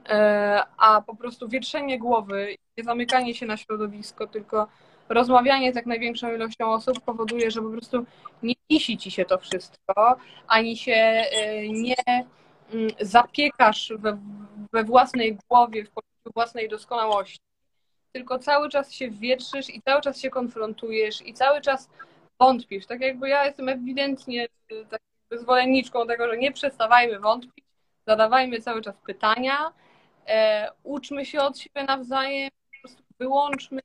[0.09, 4.69] E, a po prostu wietrzenie głowy, nie zamykanie się na środowisko, tylko
[5.11, 8.07] rozmawianie z jak największą ilością osób powoduje, że po prostu
[8.43, 10.17] nie kisi ci się to wszystko,
[10.49, 11.25] ani się
[11.63, 11.97] y, nie
[12.73, 14.19] mm, zapiekasz we,
[14.73, 17.41] we własnej głowie, w poczuciu własnej doskonałości,
[18.13, 21.91] tylko cały czas się wietrzysz i cały czas się konfrontujesz i cały czas
[22.41, 22.87] wątpisz.
[22.87, 25.01] Tak jakby ja jestem ewidentnie y, tak
[25.33, 27.65] zwolenniczką tego, że nie przestawajmy wątpić,
[28.07, 29.73] zadawajmy cały czas pytania,
[30.27, 33.81] e, uczmy się od siebie nawzajem, po prostu wyłączmy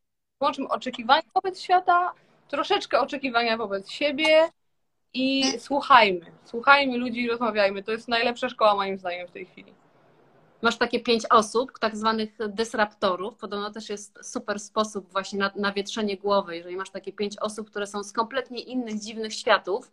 [0.45, 2.13] włączmy oczekiwania wobec świata,
[2.47, 4.49] troszeczkę oczekiwania wobec siebie
[5.13, 6.25] i słuchajmy.
[6.43, 7.83] Słuchajmy ludzi i rozmawiajmy.
[7.83, 9.73] To jest najlepsza szkoła moim zdaniem w tej chwili.
[10.61, 13.35] Masz takie pięć osób, tak zwanych dysraptorów.
[13.35, 16.57] Podobno też jest super sposób właśnie na, na wietrzenie głowy.
[16.57, 19.91] Jeżeli masz takie pięć osób, które są z kompletnie innych, dziwnych światów,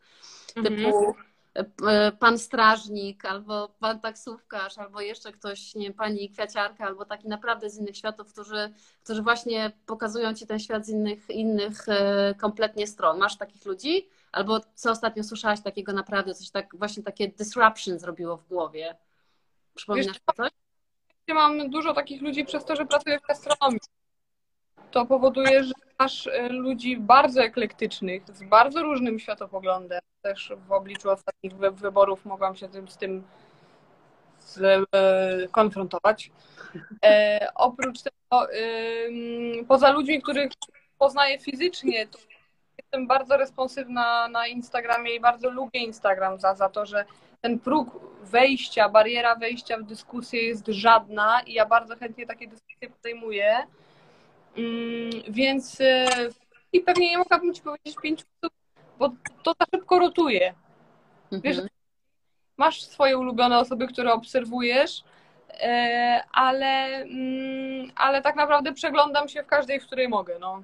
[0.55, 1.15] typu mhm.
[1.55, 7.29] E, pan strażnik, albo pan taksówkarz, albo jeszcze ktoś, nie wiem, pani kwiaciarka, albo taki
[7.29, 8.73] naprawdę z innych światów, którzy,
[9.05, 13.19] którzy właśnie pokazują ci ten świat z innych, innych e, kompletnie stron.
[13.19, 14.09] Masz takich ludzi?
[14.33, 18.97] Albo co ostatnio słyszałaś takiego naprawdę, coś tak, właśnie takie disruption zrobiło w głowie?
[19.75, 20.51] Przypominasz Wiesz, coś?
[21.29, 23.81] Mam dużo takich ludzi przez to, że pracuję w gastronomii.
[24.91, 30.01] To powoduje, że masz e, ludzi bardzo eklektycznych, z bardzo różnym światopoglądem.
[30.23, 33.25] Też w obliczu ostatnich wyborów mogłam się tym, z tym
[35.51, 36.31] konfrontować.
[37.55, 38.47] Oprócz tego,
[39.69, 40.53] poza ludźmi, których
[40.99, 42.19] poznaję fizycznie, to
[42.79, 47.05] jestem bardzo responsywna na Instagramie i bardzo lubię Instagram za, za to, że
[47.41, 52.91] ten próg wejścia, bariera wejścia w dyskusję jest żadna i ja bardzo chętnie takie dyskusje
[52.91, 53.67] podejmuję.
[54.57, 56.07] Mm, więc e,
[56.73, 58.55] i pewnie nie mogłabym Ci powiedzieć pięć osób,
[58.99, 59.09] bo
[59.43, 60.55] to za szybko rotuje.
[61.33, 61.69] Wiesz, mhm.
[62.57, 65.05] masz swoje ulubione osoby, które obserwujesz,
[65.49, 70.39] e, ale, mm, ale tak naprawdę przeglądam się w każdej, w której mogę.
[70.39, 70.63] No.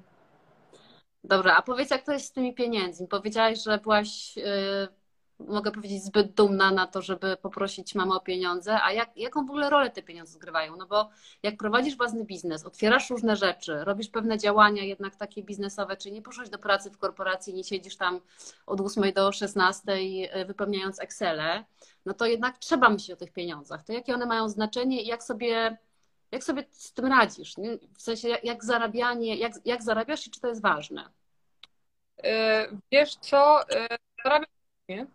[1.23, 3.07] Dobra, a powiedz, jak to jest z tymi pieniędzmi?
[3.07, 4.98] Powiedziałaś, że byłaś y,
[5.39, 9.49] mogę powiedzieć, zbyt dumna na to, żeby poprosić mamę o pieniądze, a jak, jaką w
[9.49, 10.75] ogóle rolę te pieniądze zgrywają?
[10.75, 11.09] No bo
[11.43, 16.21] jak prowadzisz własny biznes, otwierasz różne rzeczy, robisz pewne działania jednak takie biznesowe, czyli nie
[16.21, 18.19] poszłaś do pracy w korporacji, nie siedzisz tam
[18.65, 19.91] od 8 do 16
[20.31, 21.65] e, wypełniając Excele,
[22.05, 23.83] no to jednak trzeba myśleć o tych pieniądzach.
[23.83, 25.77] To jakie one mają znaczenie i jak sobie,
[26.31, 27.55] jak sobie z tym radzisz?
[27.97, 31.09] W sensie jak, jak zarabianie, jak, jak zarabiasz i czy to jest ważne?
[32.23, 33.97] E, wiesz co, e,
[34.89, 35.07] zarabiam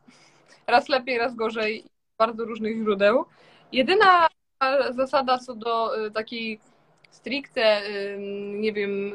[0.66, 1.84] Raz lepiej, raz gorzej,
[2.18, 3.24] bardzo różnych źródeł.
[3.72, 4.28] Jedyna
[4.90, 6.60] zasada co do y, takiej
[7.10, 7.82] stricte,
[8.54, 9.12] nie wiem,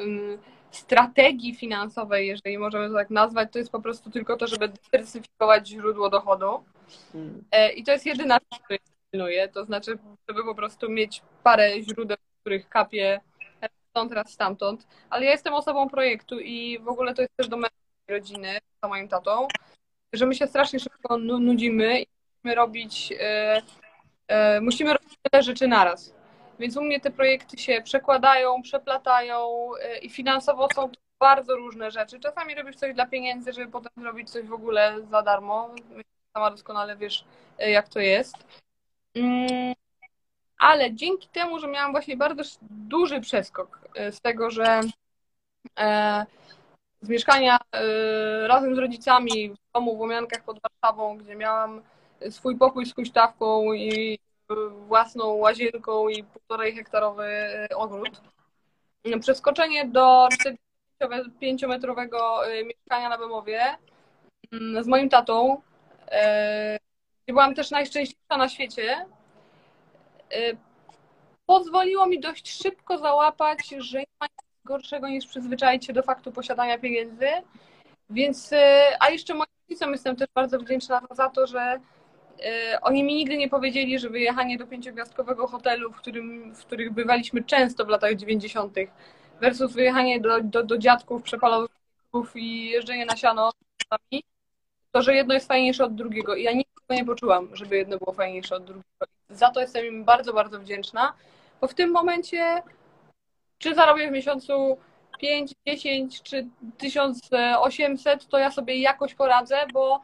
[0.71, 5.67] strategii finansowej, jeżeli możemy to tak nazwać, to jest po prostu tylko to, żeby dywersyfikować
[5.67, 6.63] źródło dochodu.
[7.11, 7.43] Hmm.
[7.51, 8.79] E, I to jest jedyna rzecz, której
[9.11, 9.97] pilnuję, to znaczy,
[10.29, 13.21] żeby po prostu mieć parę źródeł, z których kapie
[13.89, 14.87] stąd, raz stamtąd.
[15.09, 17.71] Ale ja jestem osobą projektu i w ogóle to jest też do mojej
[18.09, 19.47] rodziny, za moim tatą
[20.13, 23.61] że my się strasznie szybko nudzimy i musimy robić, e,
[24.27, 26.13] e, musimy robić tyle rzeczy naraz.
[26.59, 31.91] Więc u mnie te projekty się przekładają, przeplatają e, i finansowo są to bardzo różne
[31.91, 32.19] rzeczy.
[32.19, 35.69] Czasami robisz coś dla pieniędzy, żeby potem zrobić coś w ogóle za darmo.
[36.33, 37.25] Sama doskonale wiesz,
[37.59, 38.35] jak to jest.
[39.15, 39.73] Mm,
[40.59, 43.79] ale dzięki temu, że miałam właśnie bardzo duży przeskok
[44.11, 44.81] z tego, że
[47.01, 51.81] z mieszkania y, razem z rodzicami w domu w Łomiankach pod Warszawą, gdzie miałam
[52.29, 54.19] swój pokój z huśtawką i
[54.87, 57.25] własną łazienką i półtorej hektarowy
[57.71, 58.21] y, ogród.
[59.21, 60.27] Przeskoczenie do
[61.03, 63.61] 45-metrowego y, mieszkania na Bemowie
[64.51, 65.61] mm, z moim tatą,
[67.23, 69.05] gdzie byłam też najszczęśliwsza na świecie,
[71.45, 74.27] pozwoliło mi dość szybko załapać, że nie ma
[74.69, 77.27] gorszego niż przyzwyczaić się do faktu posiadania pieniędzy.
[78.09, 81.79] Więc, e, a jeszcze moim rodzicom jestem też bardzo wdzięczna za to, że
[82.43, 86.93] e, oni mi nigdy nie powiedzieli, że wyjechanie do pięciogwiazdkowego hotelu, w, którym, w których
[86.93, 88.75] bywaliśmy często w latach 90.,
[89.41, 91.71] versus wyjechanie do, do, do dziadków przepalowych
[92.35, 93.51] i jeżdżenie na siano,
[94.91, 96.35] to, że jedno jest fajniejsze od drugiego.
[96.35, 99.05] I ja nigdy nie poczułam, żeby jedno było fajniejsze od drugiego.
[99.29, 101.13] Za to jestem im bardzo, bardzo wdzięczna,
[101.61, 102.63] bo w tym momencie
[103.59, 104.77] czy zarobię w miesiącu
[105.19, 110.01] 5, 10 czy 1800, to ja sobie jakoś poradzę, bo,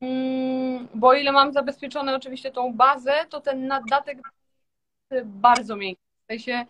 [0.00, 4.18] mm, bo ile mam zabezpieczone oczywiście tą bazę, to ten nadatek
[5.24, 6.02] bardzo miękki.
[6.22, 6.66] W sensie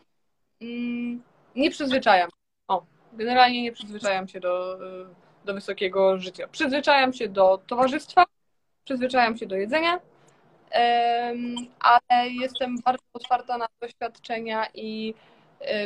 [0.60, 1.22] mm,
[1.56, 2.30] nie przyzwyczajam.
[2.68, 4.78] O, generalnie nie przyzwyczajam się do,
[5.44, 6.48] do wysokiego życia.
[6.48, 8.24] Przyzwyczajam się do towarzystwa,
[8.84, 10.00] przyzwyczajam się do jedzenia,
[11.80, 15.14] ale jestem bardzo otwarta na doświadczenia i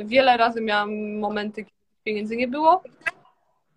[0.05, 2.83] wiele razy miałam momenty, kiedy pieniędzy nie było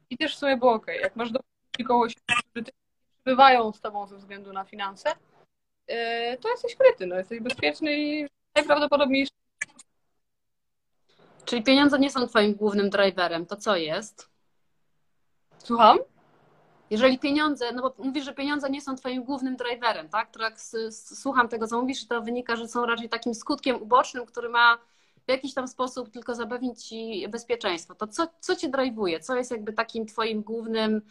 [0.10, 0.88] i też w sumie było ok.
[1.02, 1.40] Jak masz do
[1.78, 2.16] siebie, którzy
[3.16, 5.10] przybywają z tobą ze względu na finanse,
[5.88, 9.28] e, to jesteś kryty, no, jesteś bezpieczny i najprawdopodobniej
[11.48, 14.30] Czyli pieniądze nie są twoim głównym driverem, to co jest?
[15.58, 15.98] Słucham?
[16.90, 20.32] Jeżeli pieniądze, no bo mówisz, że pieniądze nie są twoim głównym driverem, tak?
[20.32, 24.50] To jak słucham tego, co mówisz, to wynika, że są raczej takim skutkiem ubocznym, który
[24.50, 24.78] ma
[25.28, 27.96] w jakiś tam sposób tylko zapewnić ci bezpieczeństwo.
[27.96, 29.20] To co, co cię drive'uje?
[29.20, 31.02] Co jest jakby takim twoim głównym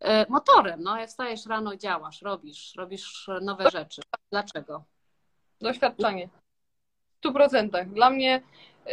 [0.00, 0.82] e, motorem?
[0.82, 4.02] No, jak wstajesz rano, działasz, robisz, robisz nowe rzeczy.
[4.30, 4.84] Dlaczego?
[5.60, 6.28] Doświadczenie.
[7.14, 7.92] W stu procentach.
[7.92, 8.42] Dla mnie
[8.86, 8.90] y,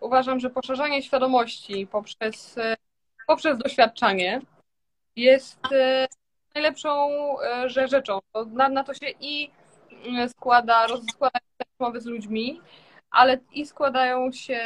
[0.00, 2.74] uważam, że poszerzanie świadomości poprzez, y,
[3.26, 4.40] poprzez doświadczanie
[5.16, 6.06] jest y,
[6.54, 7.10] najlepszą
[7.66, 8.18] rzeczą.
[8.46, 9.50] Na, na to się i
[10.28, 12.60] składa, rozkłada rozmowy z ludźmi,
[13.12, 14.60] ale i składają się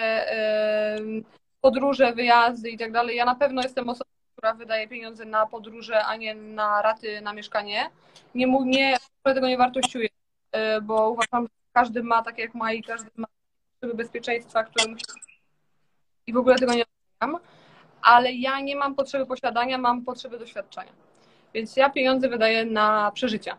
[1.60, 3.16] podróże, wyjazdy i tak dalej.
[3.16, 7.32] Ja na pewno jestem osobą, która wydaje pieniądze na podróże, a nie na raty na
[7.32, 7.90] mieszkanie.
[8.34, 10.08] Nie, nie tego nie wartościuję,
[10.52, 13.26] e, bo uważam, że każdy ma tak jak ma i każdy ma
[13.74, 15.04] potrzeby bezpieczeństwa, które musi
[16.26, 16.84] i w ogóle tego nie
[17.20, 17.40] rozumiem,
[18.02, 20.92] ale ja nie mam potrzeby posiadania, mam potrzeby doświadczenia.
[21.54, 23.56] Więc ja pieniądze wydaję na przeżycia.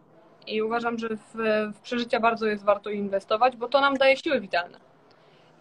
[0.47, 1.35] I uważam, że w,
[1.75, 4.79] w przeżycia bardzo jest warto inwestować, bo to nam daje siły witalne.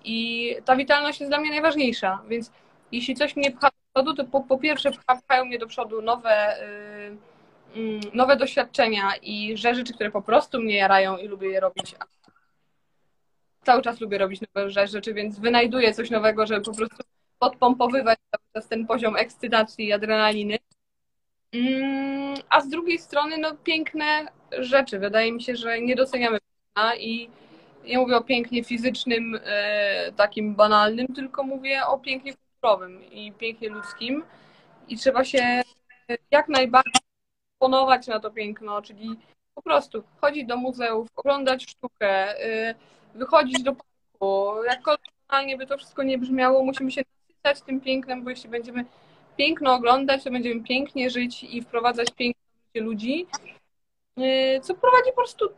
[0.05, 2.53] I ta witalność jest dla mnie najważniejsza, więc
[2.92, 4.90] jeśli coś mnie pcha do przodu, to po, po pierwsze
[5.27, 6.57] pchają mnie do przodu nowe,
[7.75, 11.94] yy, nowe doświadczenia i rzeczy, które po prostu mnie jarają i lubię je robić.
[13.64, 17.03] Cały czas lubię robić nowe rzeczy, więc wynajduję coś nowego, żeby po prostu
[17.38, 20.59] podpompowywać cały czas ten poziom ekscytacji i adrenaliny.
[21.53, 24.27] Mm, a z drugiej strony, no piękne
[24.59, 24.99] rzeczy.
[24.99, 26.39] Wydaje mi się, że nie doceniamy
[26.99, 27.31] i
[27.85, 33.69] nie mówię o pięknie fizycznym, e, takim banalnym, tylko mówię o pięknie kulturowym i pięknie
[33.69, 34.25] ludzkim.
[34.89, 35.63] I trzeba się
[36.31, 37.03] jak najbardziej
[37.59, 39.17] ponować na to piękno, czyli
[39.55, 42.75] po prostu chodzić do muzeów, oglądać sztukę, e,
[43.15, 44.65] wychodzić do parku.
[44.65, 48.85] Jakkolwiek by to wszystko nie brzmiało, musimy się nasycać tym pięknem, bo jeśli będziemy
[49.37, 53.27] piękno oglądać, to będziemy pięknie żyć i wprowadzać piękne życie ludzi,
[54.63, 55.49] co prowadzi po prostu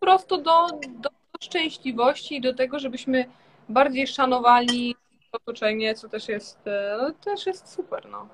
[0.00, 3.24] prosto do, do szczęśliwości i do tego, żebyśmy
[3.68, 4.96] bardziej szanowali
[5.32, 8.08] otoczenie, co też jest, e, no, też jest super.
[8.08, 8.28] No.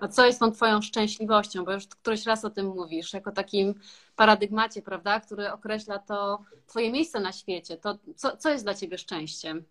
[0.00, 1.64] A co jest tą Twoją szczęśliwością?
[1.64, 3.74] Bo już któryś raz o tym mówisz, jako takim
[4.16, 7.76] paradygmacie, prawda, który określa to Twoje miejsce na świecie.
[7.76, 9.64] To co, co jest dla Ciebie szczęściem?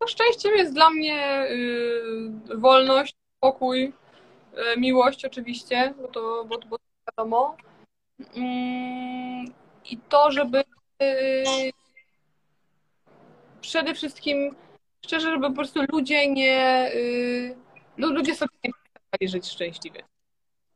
[0.00, 3.92] No, szczęściem jest dla mnie yy, wolność, spokój,
[4.56, 7.56] yy, miłość oczywiście, bo to, bo, bo to wiadomo.
[8.34, 9.52] Yy,
[9.84, 10.64] I to, żeby
[11.00, 11.72] Yy,
[13.60, 14.56] przede wszystkim
[15.04, 17.56] szczerze, żeby po prostu ludzie nie yy,
[17.96, 20.02] ludzie sobie nie przeszkadzali żyć szczęśliwie.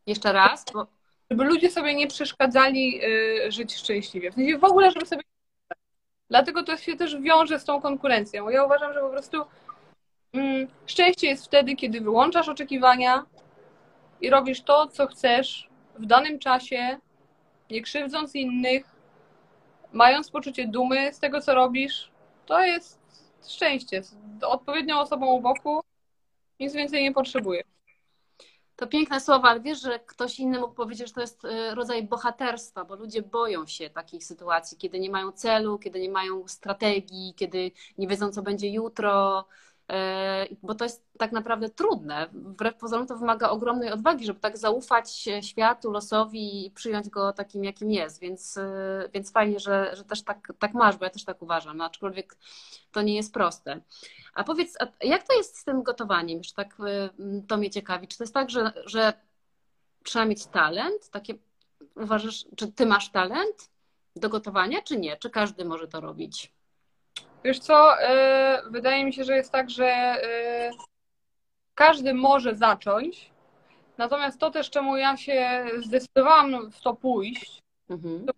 [0.07, 0.65] Jeszcze raz?
[0.73, 0.87] Bo...
[1.31, 4.31] Żeby ludzie sobie nie przeszkadzali yy, żyć szczęśliwie.
[4.31, 5.23] W sensie w ogóle, żeby sobie
[6.31, 8.49] Dlatego to się też wiąże z tą konkurencją.
[8.49, 9.45] Ja uważam, że po prostu
[10.33, 13.27] mm, szczęście jest wtedy, kiedy wyłączasz oczekiwania
[14.21, 16.99] i robisz to, co chcesz w danym czasie,
[17.71, 18.87] nie krzywdząc innych,
[19.93, 22.11] mając poczucie dumy z tego, co robisz,
[22.47, 23.01] to jest
[23.49, 24.03] szczęście.
[24.03, 25.81] Z odpowiednią osobą u boku
[26.61, 27.63] nic więcej nie potrzebuję.
[28.77, 32.03] To piękne słowa, ale wiesz, że ktoś inny mógł powiedzieć, że to jest y, rodzaj
[32.03, 37.35] bohaterstwa, bo ludzie boją się takich sytuacji, kiedy nie mają celu, kiedy nie mają strategii,
[37.37, 39.45] kiedy nie wiedzą, co będzie jutro,
[40.63, 42.29] bo to jest tak naprawdę trudne.
[42.33, 47.65] Wbrew pozorom to wymaga ogromnej odwagi, żeby tak zaufać światu, losowi i przyjąć go takim,
[47.65, 48.21] jakim jest.
[48.21, 51.77] Więc, e, więc fajnie, że, że też tak, tak masz, bo ja też tak uważam,
[51.77, 52.37] no, aczkolwiek
[52.93, 53.81] to nie jest proste.
[54.35, 56.39] A powiedz, a jak to jest z tym gotowaniem?
[56.39, 57.11] Już tak e,
[57.49, 58.09] to mnie ciekawi.
[58.09, 59.13] Czy to jest tak, że, że
[60.03, 61.11] trzeba mieć talent?
[61.11, 61.35] Takie,
[61.97, 63.71] uważasz, czy ty masz talent
[64.17, 65.17] do gotowania, czy nie?
[65.17, 66.53] Czy każdy może to robić?
[67.45, 70.71] Wiesz co, e, wydaje mi się, że jest tak, że e,
[71.75, 73.31] każdy może zacząć,
[73.99, 78.27] natomiast to też, czemu ja się zdecydowałam w to pójść, mhm.
[78.27, 78.33] to,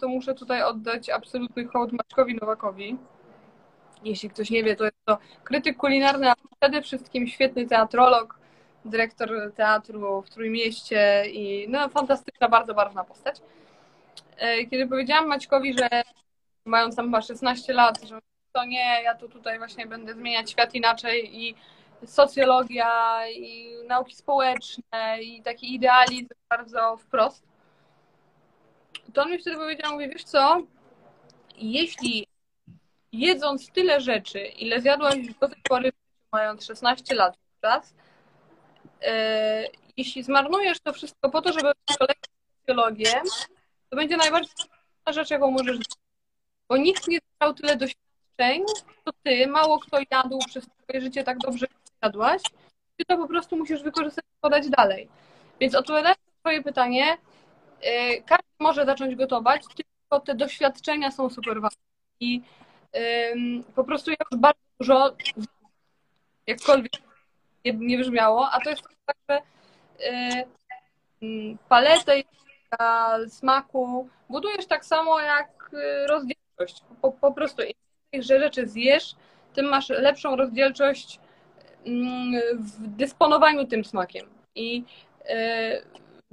[0.00, 2.96] to, muszę tutaj oddać absolutny hołd Maćkowi Nowakowi.
[4.04, 8.38] Jeśli ktoś nie wie, to jest to krytyk kulinarny, a przede wszystkim świetny teatrolog,
[8.84, 13.40] dyrektor teatru w Trójmieście i no, fantastyczna, bardzo barwna postać.
[14.36, 15.88] E, kiedy powiedziałam Maćkowi, że
[16.64, 18.18] mając tam chyba 16 lat, że
[18.54, 21.54] to nie, ja tu tutaj właśnie będę zmieniać świat inaczej i
[22.06, 27.42] socjologia i nauki społeczne i taki idealizm bardzo wprost.
[29.14, 30.62] To on mi wtedy powiedział, mówi, wiesz co,
[31.56, 32.26] jeśli
[33.12, 35.92] jedząc tyle rzeczy, ile zjadłaś do tej pory,
[36.32, 37.94] mając 16 lat czas,
[39.00, 39.08] yy,
[39.96, 42.22] jeśli zmarnujesz to wszystko po to, żeby kolejną
[42.60, 43.22] socjologię,
[43.90, 44.54] to będzie najbardziej
[45.06, 45.78] rzecz, jaką możesz
[46.68, 47.76] bo nikt nie dostał tyle
[48.36, 48.64] doświadczenia
[49.04, 52.42] to ty, mało kto jadł przez swoje życie tak dobrze, jak jadłaś,
[52.96, 55.08] ty to po prostu musisz wykorzystać i podać dalej.
[55.60, 61.60] Więc odpowiadając na twoje pytanie, y, każdy może zacząć gotować, tylko te doświadczenia są super
[61.60, 61.82] ważne.
[62.20, 62.42] I
[63.74, 65.16] po prostu ja już bardzo dużo,
[66.46, 66.92] jakkolwiek
[67.64, 69.42] nie, nie brzmiało, a to jest tak, że
[71.22, 72.22] y, paletę
[73.28, 76.84] smaku budujesz tak samo jak y, rozdzielczość.
[77.02, 77.62] Po, po prostu
[78.22, 79.14] że rzeczy zjesz,
[79.54, 81.20] tym masz lepszą rozdzielczość
[81.86, 84.26] mm, w dysponowaniu tym smakiem.
[84.54, 84.84] I
[85.28, 85.82] e,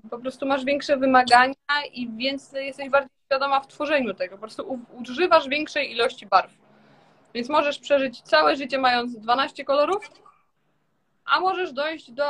[0.10, 1.56] po prostu masz większe wymagania
[1.94, 4.36] i więcej jesteś bardziej świadoma w tworzeniu tego.
[4.36, 6.52] Po prostu używasz większej ilości barw.
[7.34, 10.10] Więc możesz przeżyć całe życie mając 12 kolorów,
[11.26, 12.24] a możesz dojść do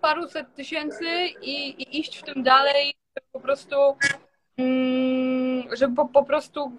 [0.00, 1.04] paruset tysięcy
[1.42, 2.94] i, i iść w tym dalej,
[3.32, 3.76] po prostu,
[4.56, 6.72] mm, żeby po, po prostu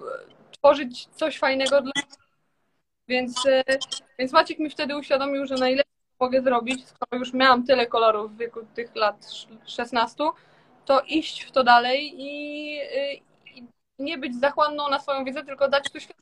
[0.68, 1.92] tworzyć coś fajnego dla
[3.08, 3.64] więc, e,
[4.20, 8.38] więc Maciek mi wtedy uświadomił, że najlepiej mogę zrobić, skoro już miałam tyle kolorów w
[8.38, 9.28] wieku tych lat
[9.66, 10.24] 16,
[10.86, 12.76] to iść w to dalej i,
[13.56, 13.68] i
[14.00, 16.22] nie być zachłanną na swoją wiedzę, tylko dać to światu.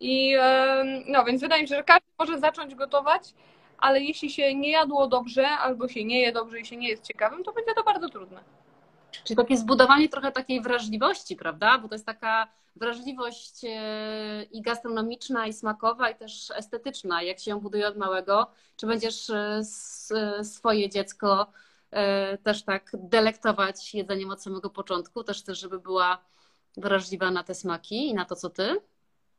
[0.00, 0.36] I
[1.08, 3.22] no, więc wydaje mi się, że każdy może zacząć gotować,
[3.78, 7.06] ale jeśli się nie jadło dobrze, albo się nie je dobrze i się nie jest
[7.06, 8.40] ciekawym, to będzie to bardzo trudne.
[9.24, 11.78] Czyli takie zbudowanie trochę takiej wrażliwości, prawda?
[11.78, 17.22] Bo to jest taka wrażliwość e, i gastronomiczna, i smakowa, i też estetyczna.
[17.22, 18.46] Jak się ją buduje od małego,
[18.76, 19.60] czy będziesz e,
[20.44, 21.46] swoje dziecko
[21.90, 26.18] e, też tak delektować jedzeniem od samego początku, też też, żeby była
[26.76, 28.76] wrażliwa na te smaki i na to, co ty?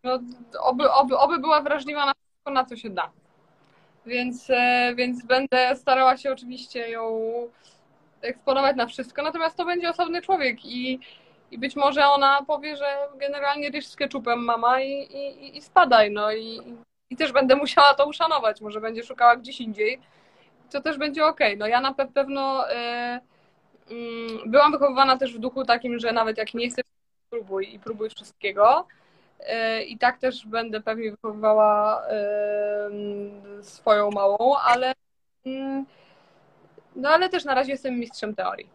[0.03, 0.19] No,
[0.59, 3.11] oby, oby, oby była wrażliwa na wszystko, na co się da.
[4.05, 4.47] Więc,
[4.95, 7.21] więc będę starała się oczywiście ją
[8.23, 10.99] eksponować na wszystko, natomiast to będzie osobny człowiek i,
[11.51, 16.11] i być może ona powie, że generalnie ryż z keczupem mama i, i, i spadaj,
[16.11, 16.61] no i,
[17.09, 19.99] i też będę musiała to uszanować, może będzie szukała gdzieś indziej,
[20.71, 21.39] to też będzie ok.
[21.57, 23.19] No ja na pewno e,
[23.89, 26.85] mm, byłam wychowywana też w duchu takim, że nawet jak nie chcesz,
[27.29, 28.87] próbuj i próbuj wszystkiego.
[29.39, 32.89] E, I tak też będę pewnie wychowywała e,
[33.61, 34.93] swoją małą, ale
[35.45, 35.85] mm,
[36.95, 38.69] no ale też na razie jestem mistrzem teorii.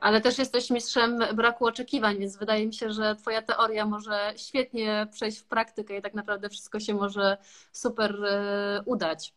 [0.00, 5.06] Ale też jesteś mistrzem braku oczekiwań, więc wydaje mi się, że Twoja teoria może świetnie
[5.12, 7.36] przejść w praktykę i tak naprawdę wszystko się może
[7.72, 9.34] super e, udać.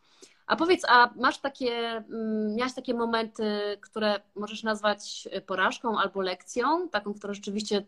[0.49, 6.89] A powiedz, a masz takie, mm, miałaś takie momenty, które możesz nazwać porażką albo lekcją,
[6.89, 7.85] taką, która rzeczywiście,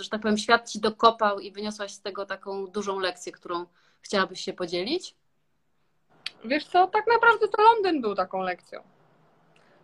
[0.00, 3.66] że tak powiem, świat ci dokopał i wyniosłaś z tego taką dużą lekcję, którą
[4.00, 5.14] chciałabyś się podzielić?
[6.44, 8.80] Wiesz co, tak naprawdę to Londyn był taką lekcją.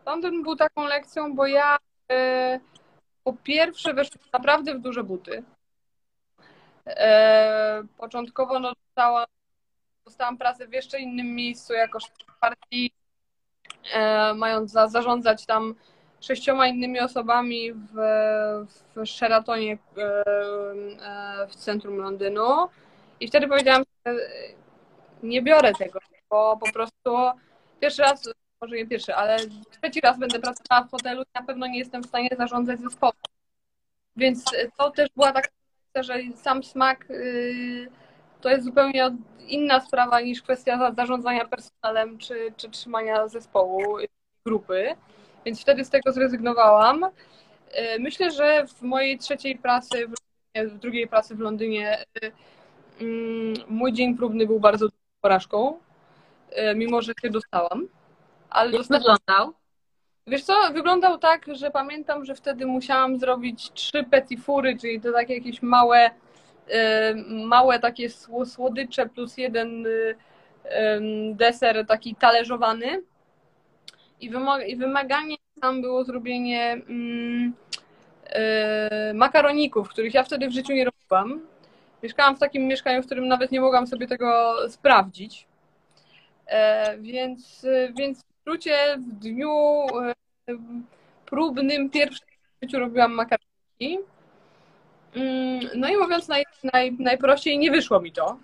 [0.07, 1.79] Londyn był taką lekcją, bo ja
[2.13, 2.61] e,
[3.25, 5.43] po pierwsze weszłam naprawdę w duże buty.
[6.87, 9.27] E, początkowo no, dostałam,
[10.05, 12.93] dostałam pracę w jeszcze innym miejscu jako szef partii,
[13.93, 15.75] e, mając za, zarządzać tam
[16.21, 17.95] sześcioma innymi osobami w,
[18.97, 22.69] w Sheratonie e, e, w centrum Londynu.
[23.21, 24.15] I wtedy powiedziałam, że
[25.23, 26.01] nie biorę tego,
[26.31, 27.16] bo po prostu
[27.81, 28.28] pierwszy raz,
[28.61, 29.37] może nie pierwszy, ale
[29.81, 33.14] trzeci raz będę pracowała w hotelu i na pewno nie jestem w stanie zarządzać zespołem.
[34.16, 34.45] Więc
[34.78, 35.49] to też była taka
[35.97, 37.89] że sam smak y,
[38.41, 39.11] to jest zupełnie
[39.49, 43.97] inna sprawa niż kwestia zarządzania personelem czy, czy trzymania zespołu,
[44.47, 44.95] grupy.
[45.45, 47.05] Więc wtedy z tego zrezygnowałam.
[47.05, 47.11] Y,
[48.01, 50.07] myślę, że w mojej trzeciej pracy,
[50.55, 52.33] w drugiej pracy w Londynie, y,
[53.01, 54.87] mm, mój dzień próbny był bardzo
[55.20, 55.78] porażką.
[56.51, 57.89] E, mimo że się dostałam.
[58.51, 59.03] Ale Jak dostałam...
[59.03, 59.55] wyglądał?
[60.27, 65.35] Wiesz co, wyglądał tak, że pamiętam, że wtedy musiałam zrobić trzy petifury, czyli to takie
[65.35, 66.11] jakieś małe,
[66.69, 67.15] e,
[67.47, 68.09] małe takie
[68.45, 69.87] słodycze plus jeden
[70.65, 71.01] e,
[71.35, 73.03] deser taki talerzowany.
[74.67, 77.55] I wymaganie tam było zrobienie mm,
[79.15, 81.41] makaroników, których ja wtedy w życiu nie robiłam.
[82.03, 85.47] Mieszkałam w takim mieszkaniu, w którym nawet nie mogłam sobie tego sprawdzić.
[86.51, 87.67] E, więc,
[87.99, 89.51] więc w skrócie w dniu
[89.99, 90.15] e,
[91.27, 92.29] próbnym pierwszym
[92.61, 93.99] w życiu robiłam makaroniki.
[95.15, 98.39] Mm, no i mówiąc naj, naj, najprościej, nie wyszło mi to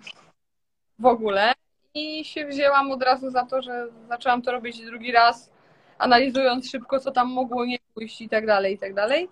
[0.99, 1.53] w ogóle.
[1.93, 5.49] I się wzięłam od razu za to, że zaczęłam to robić drugi raz,
[5.97, 9.29] analizując szybko, co tam mogło nie pójść i tak dalej, i tak dalej.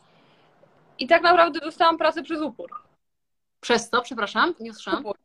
[1.00, 2.70] I tak naprawdę dostałam pracę przez upór.
[3.62, 4.54] Przez co, przepraszam?
[4.60, 5.00] Nie usłyszałam.
[5.00, 5.18] Upór.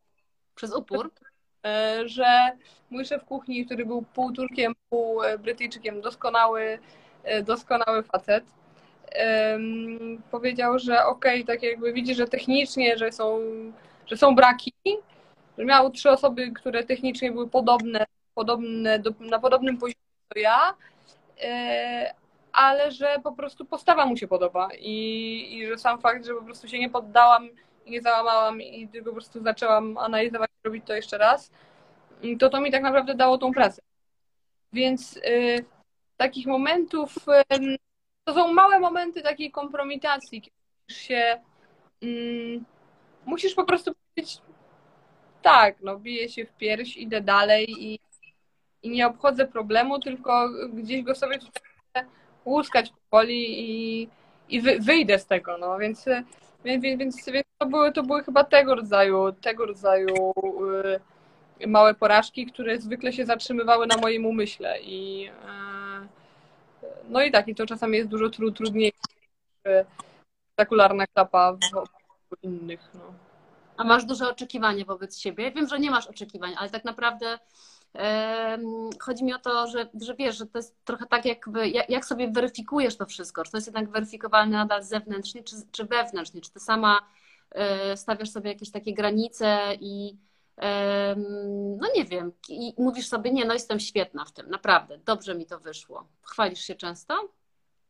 [0.54, 1.10] Przez upór?
[1.66, 2.50] E, że
[2.90, 6.78] mój szef kuchni, który był pół Turkiem, pół e, Brytyjczykiem, doskonały,
[7.24, 8.44] e, doskonały facet,
[10.30, 13.38] powiedział, że okej, okay, tak jakby widzi, że technicznie, że są,
[14.06, 14.72] że są braki,
[15.58, 20.04] że miał trzy osoby, które technicznie były podobne, podobne do, na podobnym poziomie
[20.34, 20.74] co ja,
[22.52, 26.42] ale że po prostu postawa mu się podoba i, i że sam fakt, że po
[26.42, 27.48] prostu się nie poddałam
[27.90, 31.50] nie załamałam i tylko po prostu zaczęłam analizować, robić to jeszcze raz,
[32.38, 33.82] to to mi tak naprawdę dało tą pracę.
[34.72, 35.64] Więc y,
[36.16, 37.16] takich momentów,
[37.52, 37.76] y,
[38.24, 41.40] to są małe momenty takiej kompromitacji, kiedy się,
[42.04, 42.60] y,
[43.26, 44.38] musisz po prostu powiedzieć,
[45.42, 47.98] tak, no biję się w pierś, idę dalej i,
[48.82, 51.38] i nie obchodzę problemu, tylko gdzieś go sobie
[52.44, 54.08] łuskać powoli i,
[54.48, 56.06] i wy, wyjdę z tego, no, więc
[56.64, 60.32] więc, więc, więc to, były, to były chyba tego rodzaju, tego rodzaju
[61.60, 64.80] yy, małe porażki, które zwykle się zatrzymywały na moim umyśle.
[64.80, 65.30] I, yy,
[67.08, 69.30] no i tak, i to czasami jest dużo tru, trudniejsze niż
[70.60, 72.80] spektakularna klapa w innych.
[72.94, 73.14] No.
[73.76, 75.52] A masz duże oczekiwania wobec siebie?
[75.52, 77.38] Wiem, że nie masz oczekiwań, ale tak naprawdę
[79.00, 82.30] Chodzi mi o to, że, że wiesz, że to jest trochę tak, jakby, jak sobie
[82.30, 86.60] weryfikujesz to wszystko, czy to jest jednak weryfikowalne nadal zewnętrznie, czy, czy wewnętrznie, czy ty
[86.60, 86.98] sama
[87.50, 90.16] e, stawiasz sobie jakieś takie granice i
[91.80, 95.46] no nie wiem, i mówisz sobie, nie, no jestem świetna w tym, naprawdę, dobrze mi
[95.46, 96.06] to wyszło.
[96.22, 97.28] Chwalisz się często?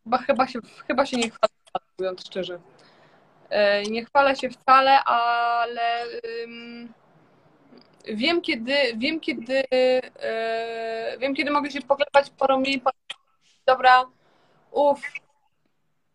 [0.05, 1.53] Chyba, chyba, się, chyba się nie chwalę,
[1.99, 2.61] mówiąc szczerze.
[3.51, 6.05] E, nie chwalę się wcale, ale
[8.09, 12.83] wiem kiedy, wiem kiedy, e, wiem kiedy mogę się poklepać po ramię i
[13.67, 14.07] dobra,
[14.71, 15.03] uff,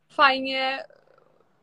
[0.10, 0.86] fajnie,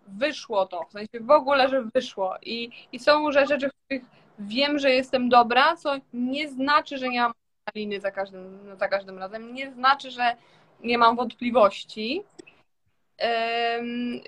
[0.07, 2.37] wyszło to, w sensie w ogóle, że wyszło.
[2.43, 4.03] I, i są rzeczy, w których
[4.39, 7.33] wiem, że jestem dobra, co nie znaczy, że nie mam
[7.75, 10.37] liny za każdym, za każdym razem, nie znaczy, że
[10.81, 12.23] nie mam wątpliwości.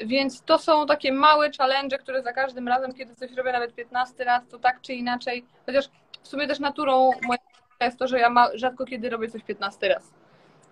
[0.06, 4.24] Więc to są takie małe challenge, które za każdym razem, kiedy coś robię nawet 15
[4.24, 5.88] raz, to tak czy inaczej, chociaż
[6.22, 7.38] w sumie też naturą moja
[7.80, 10.12] jest to, że ja rzadko kiedy robię coś 15 raz.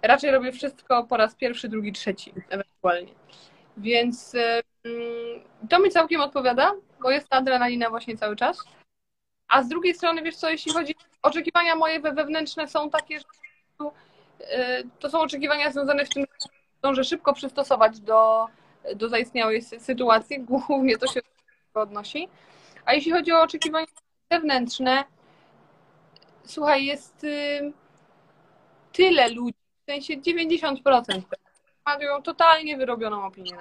[0.02, 3.12] Raczej robię wszystko po raz pierwszy, drugi, trzeci ewentualnie.
[3.76, 4.36] Więc
[5.68, 8.58] to mi całkiem odpowiada, bo jest ta adrenalina właśnie cały czas.
[9.48, 13.24] A z drugiej strony, wiesz co, jeśli chodzi, oczekiwania moje wewnętrzne są takie, że
[14.40, 16.24] y, to są oczekiwania związane z tym,
[16.82, 18.46] że dążę szybko przystosować do,
[18.96, 21.20] do zaistniałej sytuacji, głównie to się
[21.74, 22.28] odnosi.
[22.84, 23.86] A jeśli chodzi o oczekiwania
[24.30, 25.04] zewnętrzne,
[26.44, 27.72] słuchaj, jest y,
[28.92, 31.22] tyle ludzi, w sensie 90%
[31.86, 33.56] mają totalnie wyrobioną opinię.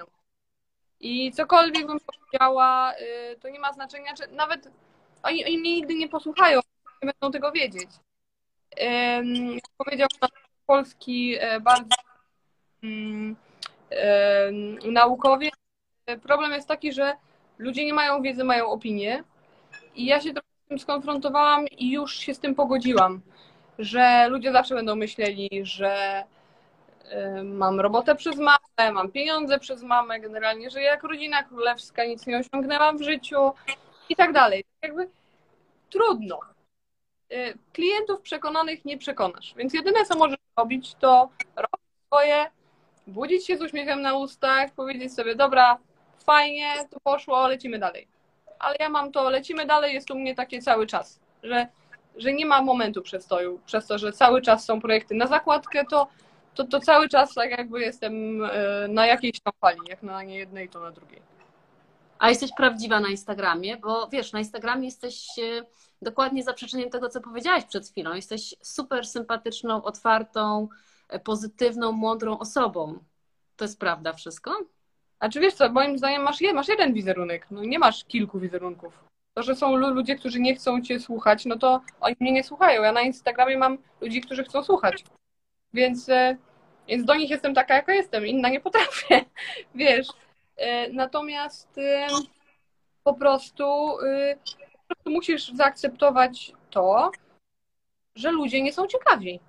[1.00, 4.72] I cokolwiek bym powiedziała, y, to nie ma znaczenia, czy nawet
[5.24, 6.60] oni, oni mnie nigdy nie posłuchają,
[7.04, 7.90] nie będą tego wiedzieć.
[9.78, 10.08] Powiedział
[10.68, 11.96] polski e, bardzo
[14.92, 15.54] naukowiec,
[16.06, 17.14] e, problem jest taki, że
[17.58, 19.24] ludzie nie mają wiedzy, mają opinię.
[19.96, 23.22] I ja się trochę z tym skonfrontowałam i już się z tym pogodziłam,
[23.80, 26.24] że ludzie zawsze będą myśleli, że
[27.44, 32.38] mam robotę przez mamę, mam pieniądze przez mamę, generalnie, że jak rodzina królewska nic nie
[32.38, 33.52] osiągnęłam w życiu
[34.10, 34.64] i tak dalej.
[34.82, 35.10] Jakby
[35.90, 36.40] trudno.
[37.34, 42.46] Y, klientów przekonanych nie przekonasz, więc jedyne co możesz robić, to robić swoje,
[43.08, 45.78] budzić się z uśmiechem na ustach, powiedzieć sobie, dobra,
[46.26, 48.08] fajnie, to poszło, lecimy dalej.
[48.60, 51.68] Ale ja mam to, lecimy dalej, jest u mnie takie cały czas, że,
[52.16, 56.08] że nie ma momentu przestoju, przez to, że cały czas są projekty na zakładkę, to,
[56.56, 58.49] to, to cały czas tak jakby jestem y,
[58.89, 61.22] na jakiejś tam fali, jak na nie jednej, to na drugiej.
[62.20, 65.66] A jesteś prawdziwa na Instagramie, bo wiesz, na Instagramie jesteś e,
[66.02, 68.14] dokładnie zaprzeczeniem tego, co powiedziałaś przed chwilą.
[68.14, 72.99] Jesteś super sympatyczną, otwartą, e, pozytywną, mądrą osobą.
[73.55, 74.57] To jest prawda wszystko?
[75.20, 79.03] A czy wiesz co, moim zdaniem masz, masz jeden wizerunek, no nie masz kilku wizerunków.
[79.34, 82.82] To, że są ludzie, którzy nie chcą cię słuchać, no to oni mnie nie słuchają.
[82.82, 85.03] Ja na Instagramie mam ludzi, którzy chcą słuchać.
[85.74, 86.38] Więc, e,
[86.88, 88.28] więc do nich jestem taka, jaka jestem.
[88.28, 89.26] Inna nie potrafię.
[89.76, 90.07] Wiesz,
[90.62, 92.07] E, natomiast e,
[93.03, 93.64] po prostu,
[94.72, 97.12] po prostu musisz zaakceptować to,
[98.16, 99.39] że ludzie nie są ciekawi.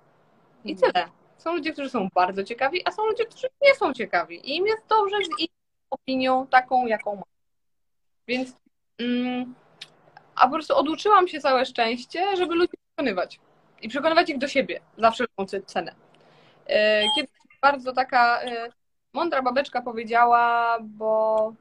[0.65, 0.91] I mhm.
[0.91, 1.07] tyle.
[1.43, 4.49] Są ludzie, którzy są bardzo ciekawi, a są ludzie, którzy nie są ciekawi.
[4.49, 5.49] I im jest dobrze z ich
[5.89, 7.23] opinią taką, jaką mam.
[8.27, 8.55] Więc
[8.99, 9.55] mm,
[10.35, 13.39] a po prostu oduczyłam się całe szczęście, żeby ludzi przekonywać.
[13.81, 15.95] I przekonywać ich do siebie za wszelką cenę.
[17.15, 17.29] Kiedy
[17.61, 18.39] bardzo taka
[19.13, 21.53] mądra babeczka powiedziała, bo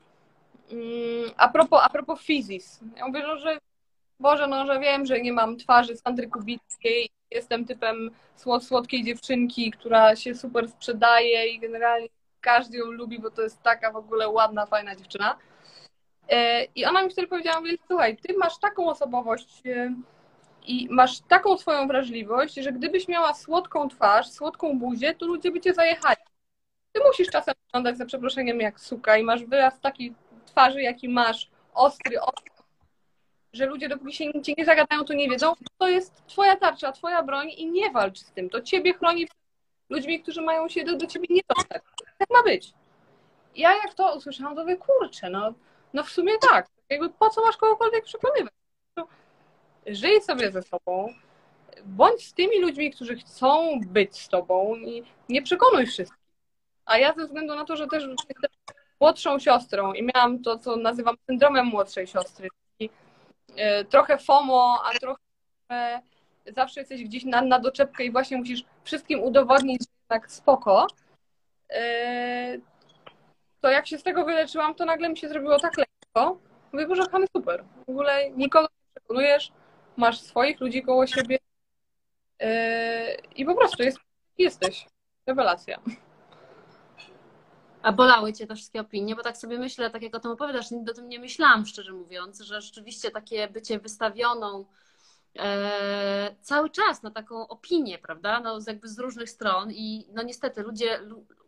[0.71, 2.81] mm, a, propos, a propos fizis.
[2.97, 3.59] Ja mówię, no, że
[4.21, 9.71] Boże, no, że wiem, że nie mam twarzy Sandry Kubickiej, jestem typem słod, słodkiej dziewczynki,
[9.71, 12.09] która się super sprzedaje i generalnie
[12.41, 15.39] każdy ją lubi, bo to jest taka w ogóle ładna, fajna dziewczyna.
[16.29, 19.95] E, I ona mi wtedy powiedziała, mówię, słuchaj, ty masz taką osobowość e,
[20.67, 25.61] i masz taką swoją wrażliwość, że gdybyś miała słodką twarz, słodką buzię, to ludzie by
[25.61, 26.21] cię zajechali.
[26.93, 30.15] Ty musisz czasem wyglądać za przeproszeniem jak suka i masz wyraz takiej
[30.47, 32.53] twarzy, jaki masz, ostry, ostry,
[33.53, 37.23] że ludzie dopóki się cię nie zagadają, to nie wiedzą, to jest twoja tarcza, twoja
[37.23, 38.51] broń i nie walcz z tym.
[38.51, 39.29] To ciebie chroni
[39.89, 41.83] ludźmi, którzy mają się do, do ciebie nie dostać.
[42.19, 42.73] Tak ma być.
[43.57, 45.55] Ja jak to usłyszałam, to mówię, kurczę, no,
[45.93, 46.67] no w sumie tak.
[46.89, 48.53] Jakby po co masz kogokolwiek przekonywać?
[49.87, 51.15] Żyj sobie ze sobą,
[51.85, 56.23] bądź z tymi ludźmi, którzy chcą być z tobą i nie przekonuj wszystkich.
[56.85, 58.51] A ja ze względu na to, że też jestem
[59.01, 62.49] młodszą siostrą i miałam to, co nazywam syndromem młodszej siostry,
[63.91, 65.23] trochę FOMO, a trochę
[66.57, 70.87] zawsze jesteś gdzieś na, na doczepkę i właśnie musisz wszystkim udowodnić, że tak spoko,
[71.71, 72.59] e,
[73.61, 76.39] to jak się z tego wyleczyłam, to nagle mi się zrobiło tak lekko.
[76.73, 77.03] Mówię, Boże,
[77.37, 77.65] super.
[77.87, 79.53] W ogóle nikogo nie przekonujesz,
[79.97, 81.39] masz swoich ludzi koło siebie
[83.37, 83.99] I po prostu jest,
[84.39, 84.87] jesteś.
[85.27, 85.79] Rewelacja.
[87.83, 89.17] A bolały Cię te wszystkie opinie?
[89.17, 91.93] Bo tak sobie myślę, tak jak o tym opowiadasz, nigdy o tym nie myślałam, szczerze
[91.93, 94.65] mówiąc, że rzeczywiście takie bycie wystawioną
[95.39, 98.41] e, cały czas na taką opinię, prawda?
[98.41, 101.01] No jakby z różnych stron i no niestety ludzie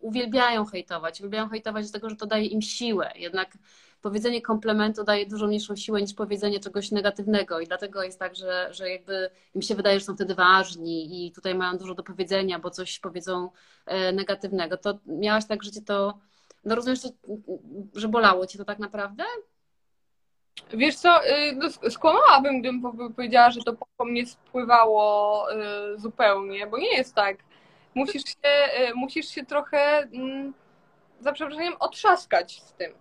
[0.04, 1.20] uwielbiają hejtować.
[1.20, 3.12] Uwielbiają hejtować dlatego, że to daje im siłę.
[3.16, 3.58] Jednak
[4.02, 8.68] powiedzenie komplementu daje dużo mniejszą siłę niż powiedzenie czegoś negatywnego i dlatego jest tak, że,
[8.70, 12.58] że jakby im się wydaje, że są wtedy ważni i tutaj mają dużo do powiedzenia,
[12.58, 13.50] bo coś powiedzą
[13.86, 14.76] e, negatywnego.
[14.76, 16.18] To miałaś tak, że cię to,
[16.64, 17.08] no rozumiesz, że,
[17.94, 19.24] że bolało cię to tak naprawdę?
[20.72, 22.82] Wiesz co, y, no, skłamałabym, gdybym
[23.14, 27.36] powiedziała, że to po mnie spływało y, zupełnie, bo nie jest tak.
[27.94, 30.54] Musisz się, y, musisz się trochę, mm,
[31.20, 32.92] za przeproszeniem, otrzaskać z tym.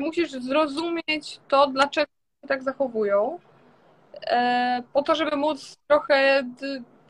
[0.00, 2.06] Musisz zrozumieć to, dlaczego
[2.42, 3.38] się tak zachowują,
[4.26, 6.42] e, po to, żeby móc trochę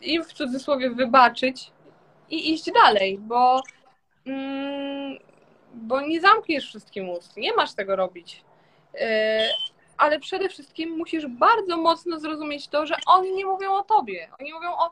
[0.00, 1.72] im w cudzysłowie wybaczyć
[2.30, 3.62] i iść dalej, bo,
[4.26, 5.18] mm,
[5.74, 8.44] bo nie zamkniesz wszystkim ust, nie masz tego robić.
[8.94, 9.40] E,
[9.98, 14.52] ale przede wszystkim musisz bardzo mocno zrozumieć to, że oni nie mówią o tobie, oni
[14.52, 14.90] mówią o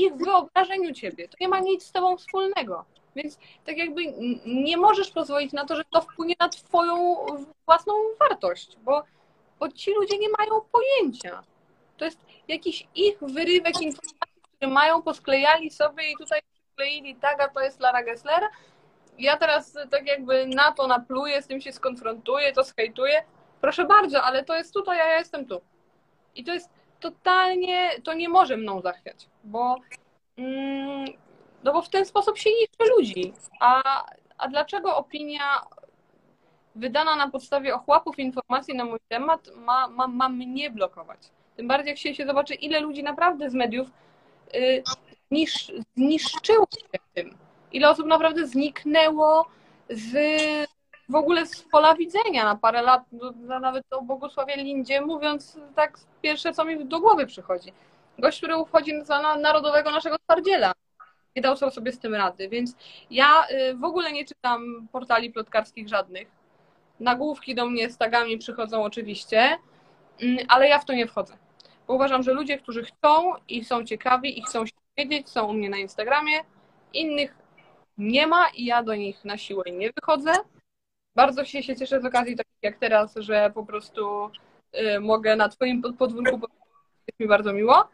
[0.00, 1.28] ich wyobrażeniu ciebie.
[1.28, 2.84] To nie ma nic z tobą wspólnego.
[3.16, 4.02] Więc tak jakby
[4.46, 7.26] nie możesz pozwolić na to, że to wpłynie na twoją
[7.66, 9.02] własną wartość, bo,
[9.60, 11.42] bo ci ludzie nie mają pojęcia.
[11.96, 17.48] To jest jakiś ich wyrywek informacji, które mają, posklejali sobie i tutaj przykleili tak, a
[17.48, 18.42] to jest Lara Gessler.
[19.18, 23.24] Ja teraz tak jakby na to napluję, z tym się skonfrontuję, to skejtuję.
[23.60, 25.60] Proszę bardzo, ale to jest tutaj, a ja jestem tu.
[26.34, 26.70] I to jest
[27.00, 29.76] totalnie, to nie może mną zachwiać, bo
[30.36, 31.06] mm,
[31.64, 33.32] no bo w ten sposób się niszczy ludzi.
[33.60, 34.04] A,
[34.38, 35.66] a dlaczego opinia
[36.74, 41.18] wydana na podstawie ochłapów informacji na mój temat ma, ma, ma mnie blokować?
[41.56, 43.88] Tym bardziej jak się, się zobaczy, ile ludzi naprawdę z mediów
[44.54, 44.82] y,
[45.30, 47.36] nisz, zniszczyło się tym.
[47.72, 49.46] Ile osób naprawdę zniknęło
[49.90, 50.12] z,
[51.08, 55.98] w ogóle z pola widzenia na parę lat, no, nawet o Bogusławie Lindzie, mówiąc tak
[56.22, 57.72] pierwsze, co mi do głowy przychodzi.
[58.18, 60.72] Gość, który uchodzi za narodowego naszego twardziela
[61.36, 62.48] nie dał sobie z tym rady.
[62.48, 62.76] Więc
[63.10, 66.28] ja y, w ogóle nie czytam portali plotkarskich żadnych.
[67.00, 69.58] Nagłówki do mnie z tagami przychodzą oczywiście,
[70.20, 71.36] mm, ale ja w to nie wchodzę.
[71.86, 75.52] Bo uważam, że ludzie, którzy chcą i są ciekawi i chcą się wiedzieć, są u
[75.52, 76.40] mnie na Instagramie,
[76.92, 77.34] innych
[77.98, 80.32] nie ma i ja do nich na siłę nie wychodzę.
[81.18, 84.30] Bardzo się, się cieszę z okazji takich jak teraz, że po prostu
[84.74, 86.40] y, mogę na Twoim podwórku,
[87.06, 87.88] jest mi bardzo miło,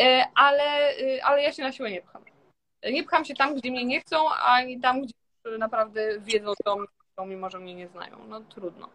[0.00, 0.04] y,
[0.34, 2.22] ale, y, ale ja się na siłę nie pcham
[2.92, 6.86] nie pcham się tam, gdzie mnie nie chcą, ani tam, gdzie naprawdę wiedzą, co mnie,
[7.26, 8.18] mimo że mnie nie znają.
[8.28, 8.88] No trudno.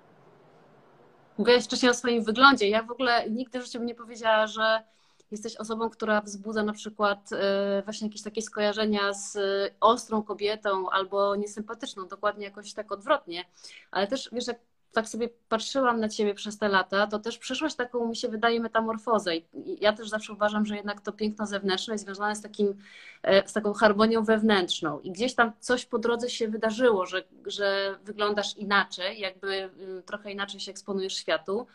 [1.38, 2.70] Mówiłaś wcześniej o swoim wyglądzie.
[2.70, 4.84] Ja w ogóle nigdy w życiu bym nie powiedziała, że
[5.32, 9.38] jesteś osobą, która wzbudza na przykład e, właśnie jakieś takie skojarzenia z
[9.80, 13.46] ostrą kobietą albo niesympatyczną, dokładnie jakoś tak odwrotnie.
[13.92, 14.60] Ale też, wiesz, jak
[14.92, 18.60] tak sobie patrzyłam na ciebie przez te lata, to też przeszłaś taką, mi się wydaje,
[18.60, 19.36] metamorfozę.
[19.36, 19.46] I
[19.82, 22.78] ja też zawsze uważam, że jednak to piękno zewnętrzne jest związane z, takim,
[23.24, 25.00] e, z taką harmonią wewnętrzną.
[25.00, 29.70] I gdzieś tam coś po drodze się wydarzyło, że, że wyglądasz inaczej, jakby
[30.00, 31.68] y, trochę inaczej się eksponujesz światu.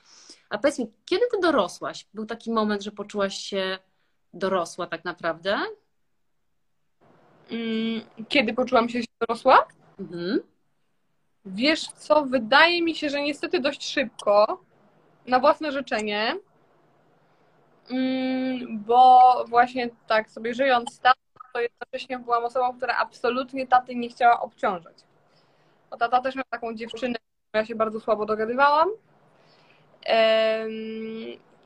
[0.51, 2.07] A powiedz mi, kiedy ty dorosłaś?
[2.15, 3.79] Był taki moment, że poczułaś się
[4.35, 5.59] dorosła tak naprawdę?
[7.51, 9.67] Mm, kiedy poczułam się dorosła?
[9.99, 10.41] Mhm.
[11.45, 14.61] Wiesz co, wydaje mi się, że niestety dość szybko,
[15.27, 16.37] na własne życzenie,
[17.91, 21.15] mm, bo właśnie tak sobie żyjąc tam,
[21.53, 24.97] to jednocześnie byłam osobą, która absolutnie taty nie chciała obciążać.
[25.91, 27.17] Bo tata też miał taką dziewczynę,
[27.55, 28.89] ja się bardzo słabo dogadywałam.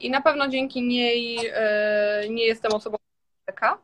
[0.01, 2.97] I na pewno dzięki niej e, nie jestem osobą
[3.47, 3.79] taka,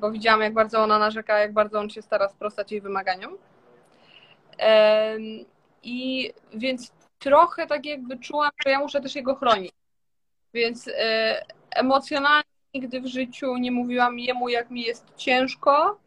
[0.00, 3.38] bo widziałam, jak bardzo ona narzeka, jak bardzo on się stara sprostać jej wymaganiom.
[5.82, 9.72] I więc trochę tak jakby czułam, że ja muszę też jego chronić.
[10.54, 12.44] Więc e, emocjonalnie
[12.74, 15.98] nigdy w życiu nie mówiłam jemu, jak mi jest ciężko.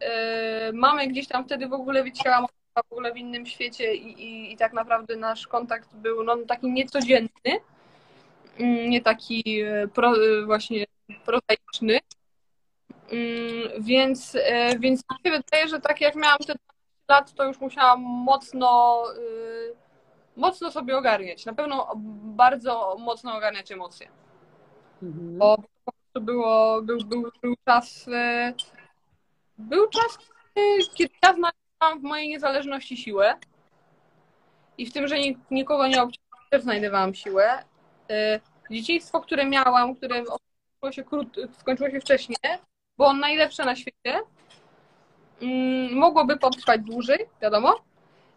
[0.00, 2.46] E, mamy gdzieś tam wtedy w ogóle wycięłam
[2.82, 6.72] w ogóle w innym świecie i, i, i tak naprawdę nasz kontakt był no, taki
[6.72, 7.60] niecodzienny,
[8.58, 10.12] mm, nie taki e, pro,
[10.46, 10.84] właśnie
[11.24, 11.98] prozaiczny.
[13.10, 14.36] Mm, więc,
[14.78, 16.54] więc mi się wydaje, że tak jak miałam te
[17.08, 19.02] lat to już musiałam mocno,
[20.36, 21.46] mocno sobie ogarniać.
[21.46, 21.92] Na pewno
[22.36, 24.08] bardzo mocno ogarniać emocje.
[25.02, 25.38] Mhm.
[25.38, 25.56] Bo
[26.16, 28.06] prostu było, był, był, był czas,
[29.58, 30.18] był czas,
[30.94, 31.34] kiedy ja
[31.80, 33.34] w mojej niezależności siłę
[34.78, 35.16] i w tym, że
[35.50, 37.64] nikogo nie obciążam, też znajdowałam siłę.
[38.08, 42.38] Yy, dzieciństwo, które miałam, które skończyło się, krót, skończyło się wcześniej,
[42.96, 44.20] było najlepsze na świecie.
[45.42, 47.74] Mm, mogłoby potrwać dłużej, wiadomo.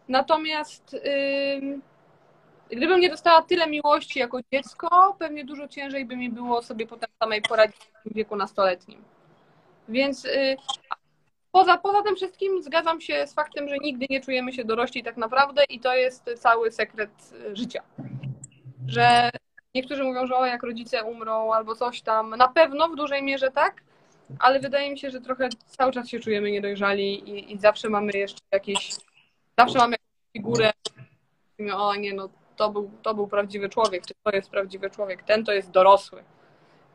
[0.08, 1.80] Natomiast yy,
[2.70, 7.10] gdybym nie dostała tyle miłości jako dziecko, pewnie dużo ciężej by mi było sobie potem
[7.22, 9.04] samej poradzić w wieku nastoletnim.
[9.88, 10.56] Więc yy,
[11.52, 15.16] poza, poza tym wszystkim zgadzam się z faktem, że nigdy nie czujemy się dorośli tak
[15.16, 17.82] naprawdę i to jest cały sekret y, życia.
[18.86, 19.30] Że
[19.74, 22.30] niektórzy mówią, że o, jak rodzice umrą albo coś tam.
[22.30, 23.82] Na pewno w dużej mierze tak,
[24.38, 28.12] ale wydaje mi się, że trochę cały czas się czujemy niedojrzali i, i zawsze mamy
[28.14, 28.90] jeszcze jakieś,
[29.58, 30.70] zawsze mamy jakąś figurę,
[31.74, 35.44] o nie, no to był, to był prawdziwy człowiek, czy to jest prawdziwy człowiek, ten
[35.44, 36.24] to jest dorosły.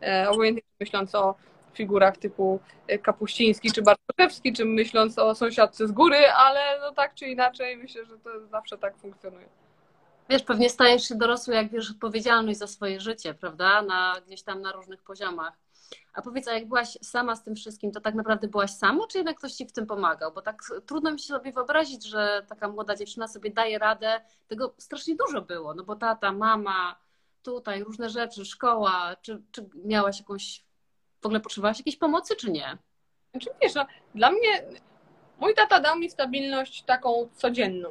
[0.01, 1.35] E, obojętnie myśląc o
[1.75, 7.13] figurach typu e, Kapuściński czy Bartoszewski, czy myśląc o sąsiadce z góry, ale no tak
[7.15, 9.47] czy inaczej myślę, że to zawsze tak funkcjonuje.
[10.29, 13.81] Wiesz, pewnie stajesz się dorosły, jak bierzesz odpowiedzialność za swoje życie, prawda?
[13.81, 15.53] Na, gdzieś tam na różnych poziomach.
[16.13, 19.17] A powiedz, a jak byłaś sama z tym wszystkim, to tak naprawdę byłaś sama, czy
[19.17, 20.31] jednak ktoś ci w tym pomagał?
[20.33, 24.21] Bo tak trudno mi się sobie wyobrazić, że taka młoda dziewczyna sobie daje radę.
[24.47, 26.99] Tego strasznie dużo było, no bo tata, mama,
[27.43, 29.15] tutaj różne rzeczy, szkoła.
[29.21, 30.64] Czy, czy miałaś jakąś,
[31.25, 32.77] w ogóle potrzebowałaś jakiejś pomocy, czy nie?
[33.31, 34.63] Znaczy wiesz, no, dla mnie
[35.39, 37.89] mój tata dał mi stabilność taką codzienną.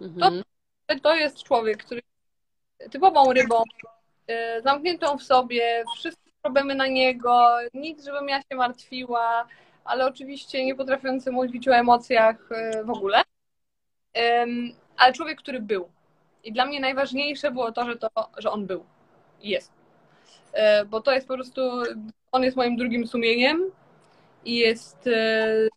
[0.00, 0.42] Mhm.
[0.86, 2.00] To, to jest człowiek, który
[2.90, 3.62] typową rybą,
[4.30, 9.46] y, zamkniętą w sobie, wszystko problemy na niego, nic, żebym ja się martwiła,
[9.84, 13.22] ale oczywiście nie potrafiący mówić o emocjach e, w ogóle.
[14.96, 15.88] Ale człowiek, który był.
[16.44, 18.08] I dla mnie najważniejsze było to, że, to,
[18.38, 18.84] że on był.
[19.40, 19.79] Jest.
[20.52, 21.60] E, bo to jest po prostu,
[22.32, 23.70] on jest moim drugim sumieniem
[24.44, 25.68] i jest e,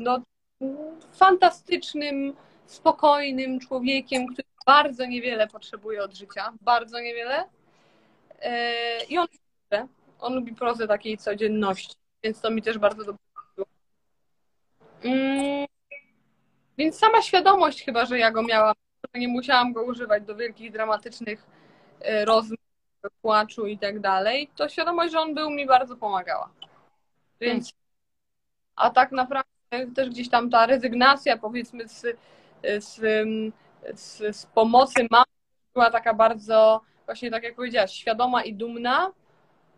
[0.00, 0.22] no,
[1.12, 2.34] fantastycznym,
[2.66, 7.44] spokojnym człowiekiem, który bardzo niewiele potrzebuje od życia, bardzo niewiele.
[9.08, 9.26] I on
[10.20, 13.20] on lubi prozę takiej codzienności, więc to mi też bardzo dobrze.
[15.02, 15.66] Mm,
[16.78, 18.74] więc sama świadomość chyba, że ja go miałam,
[19.14, 21.46] nie musiałam go używać do wielkich, dramatycznych
[22.00, 22.65] e, rozmów,
[23.22, 26.50] płaczu i tak dalej, to świadomość, że on był, mi bardzo pomagała.
[27.40, 27.72] Więc,
[28.76, 29.50] a tak naprawdę
[29.94, 32.18] też gdzieś tam ta rezygnacja, powiedzmy, z,
[32.78, 33.00] z,
[33.94, 35.24] z, z pomocy mamy
[35.74, 39.12] była taka bardzo, właśnie tak jak powiedziałaś, świadoma i dumna,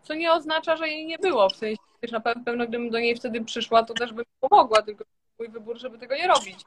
[0.03, 1.49] co nie oznacza, że jej nie było.
[1.49, 4.81] W sensie, wiesz, na pewno gdybym do niej wtedy przyszła, to też by mi pomogła,
[4.81, 5.03] tylko
[5.39, 6.65] mój wybór, żeby tego nie robić.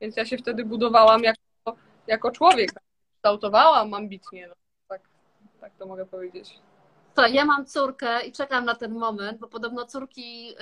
[0.00, 2.70] Więc ja się wtedy budowałam jako, jako człowiek,
[3.16, 4.48] kształtowałam ambitnie.
[4.48, 4.54] No.
[5.70, 6.58] Tak, to mogę powiedzieć.
[7.14, 10.54] To ja mam córkę i czekam na ten moment, bo podobno córki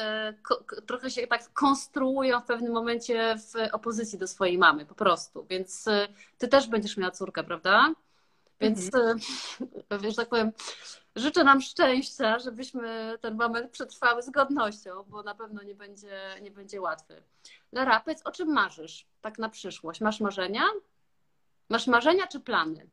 [0.80, 5.46] y, trochę się tak konstruują w pewnym momencie w opozycji do swojej mamy, po prostu.
[5.50, 7.94] Więc y, ty też będziesz miała córkę, prawda?
[8.60, 8.90] Więc.
[8.94, 9.14] E,
[10.02, 10.52] wiesz, tak powiem,
[11.16, 16.50] życzę nam szczęścia, żebyśmy ten moment przetrwały z godnością, bo na pewno nie będzie, nie
[16.50, 17.22] będzie łatwy.
[17.72, 20.00] Lara, powiedz, o czym marzysz tak na przyszłość?
[20.00, 20.62] Masz marzenia?
[21.68, 22.86] Masz marzenia czy plany?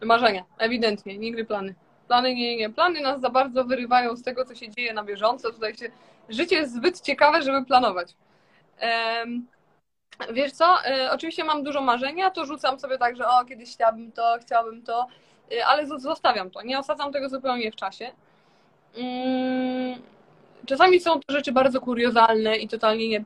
[0.00, 1.74] Marzenia, ewidentnie, nigdy plany.
[2.08, 2.70] Plany nie, nie.
[2.70, 5.52] Plany nas za bardzo wyrywają z tego, co się dzieje na bieżąco.
[5.52, 5.90] Tutaj się,
[6.28, 8.16] życie jest zbyt ciekawe, żeby planować.
[8.82, 9.46] Um,
[10.32, 14.12] Wiesz co, y, oczywiście mam dużo marzenia, to rzucam sobie tak, że o, kiedyś chciałabym
[14.12, 15.06] to, chciałabym to,
[15.52, 18.12] y, ale zostawiam to, nie osadzam tego zupełnie w czasie.
[18.96, 20.02] Mm,
[20.66, 23.24] czasami są to rzeczy bardzo kuriozalne i totalnie nie,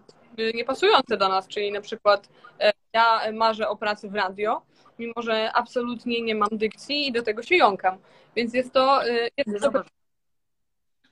[0.55, 2.29] nie pasujące do nas, czyli na przykład
[2.61, 4.63] e, ja marzę o pracy w radio,
[4.99, 7.99] mimo że absolutnie nie mam dykcji i do tego się jąkam.
[8.37, 9.09] Więc jest to.
[9.09, 9.83] Y, jest to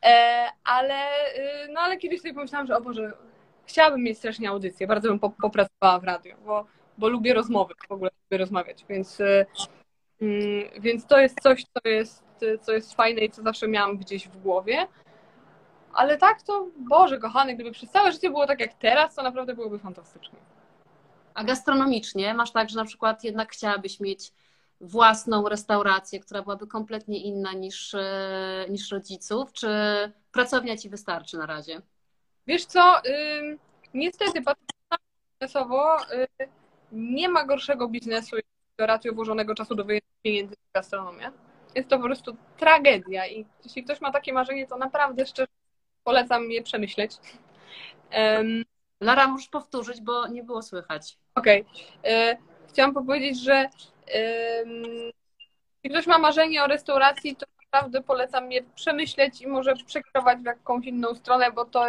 [0.05, 1.05] e, ale,
[1.73, 3.13] no ale kiedyś sobie pomyślałam, że o Boże,
[3.67, 6.67] chciałabym mieć strasznie audycję, bardzo bym popracowała w radiu, bo,
[6.99, 9.47] bo lubię rozmowy, w ogóle lubię rozmawiać, więc, y,
[10.21, 12.25] mm, więc to jest coś, co jest,
[12.61, 14.87] co jest fajne i co zawsze miałam gdzieś w głowie.
[15.93, 19.55] Ale tak to, Boże kochany, gdyby przez całe życie było tak jak teraz, to naprawdę
[19.55, 20.39] byłoby fantastycznie.
[21.35, 24.33] A gastronomicznie masz tak, że na przykład jednak chciałabyś mieć
[24.81, 28.01] własną restaurację, która byłaby kompletnie inna niż, y,
[28.69, 29.69] niż rodziców, czy
[30.33, 31.81] pracownia ci wystarczy na razie?
[32.47, 33.03] Wiesz co,
[33.95, 34.43] niestety
[35.41, 36.27] biznesowo, y,
[36.93, 38.37] nie ma gorszego biznesu
[38.79, 41.33] do ratio włożonego czasu do wyjęcia pieniędzy w gastronomię.
[41.75, 45.49] Jest to po prostu tragedia i jeśli ktoś ma takie marzenie, to naprawdę szczerze
[46.05, 47.17] polecam je przemyśleć.
[48.13, 48.65] Um,
[49.01, 51.19] Lara, możesz powtórzyć, bo nie było słychać.
[51.35, 51.65] Okej.
[52.01, 52.37] Okay.
[52.69, 53.69] Chciałam powiedzieć, że
[55.85, 60.45] jeśli ktoś ma marzenie o restauracji, to naprawdę polecam je przemyśleć i może przekierować w
[60.45, 61.87] jakąś inną stronę, bo to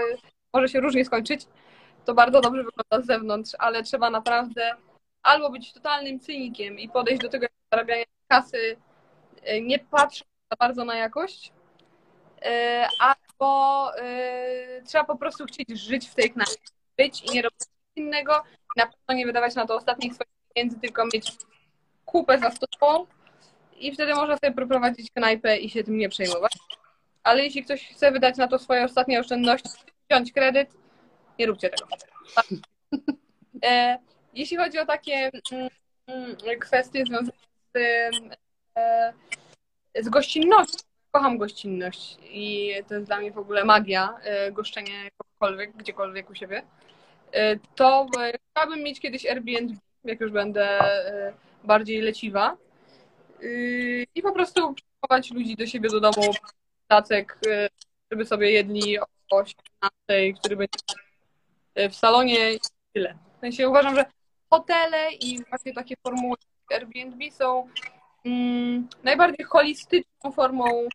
[0.53, 1.47] może się różnie skończyć.
[2.05, 4.75] To bardzo dobrze wygląda z zewnątrz, ale trzeba naprawdę
[5.23, 8.77] albo być totalnym cynikiem i podejść do tego zarabiania kasy,
[9.43, 11.53] e, nie patrząc za bardzo na jakość,
[12.99, 13.91] albo
[14.87, 16.61] trzeba po prostu chcieć żyć w tej knajpie,
[16.97, 17.59] być i nie robić
[17.95, 18.43] innego,
[18.75, 21.31] na pewno nie wydawać na to ostatnich swoich pieniędzy, tylko mieć
[22.05, 23.05] kupę za stopą
[23.77, 26.53] i wtedy można sobie prowadzić knajpę i się tym nie przejmować.
[27.23, 29.69] Ale jeśli ktoś chce wydać na to swoje ostatnie oszczędności,
[30.09, 30.69] wziąć kredyt,
[31.39, 31.87] nie róbcie tego.
[33.63, 33.99] E,
[34.33, 35.69] jeśli chodzi o takie mm,
[36.07, 37.31] mm, kwestie związane
[37.75, 37.77] z,
[38.77, 39.13] e,
[39.95, 40.77] z gościnnością,
[41.11, 46.35] kocham gościnność i to jest dla mnie w ogóle magia e, goszczenia jakkolwiek, gdziekolwiek u
[46.35, 46.63] siebie,
[47.75, 48.07] to
[48.51, 50.79] chciałabym mieć kiedyś Airbnb, jak już będę
[51.63, 52.57] bardziej leciwa
[54.15, 56.33] i po prostu przyjmować ludzi do siebie do domu,
[56.87, 57.39] tacek,
[58.11, 60.79] żeby sobie jedli o 17, który będzie
[61.89, 62.59] w salonie i
[62.93, 63.17] tyle.
[63.37, 64.05] W sensie uważam, że
[64.49, 66.35] hotele i właśnie takie formuły
[66.71, 67.67] Airbnb są
[68.25, 70.87] mm, najbardziej holistyczną formą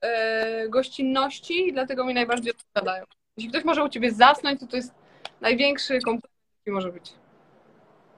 [0.00, 3.04] e, gościnności i dlatego mi najbardziej odpowiadają.
[3.36, 4.94] Jeśli ktoś może u Ciebie zasnąć, to to jest
[5.42, 7.12] największy komplement, jaki może być.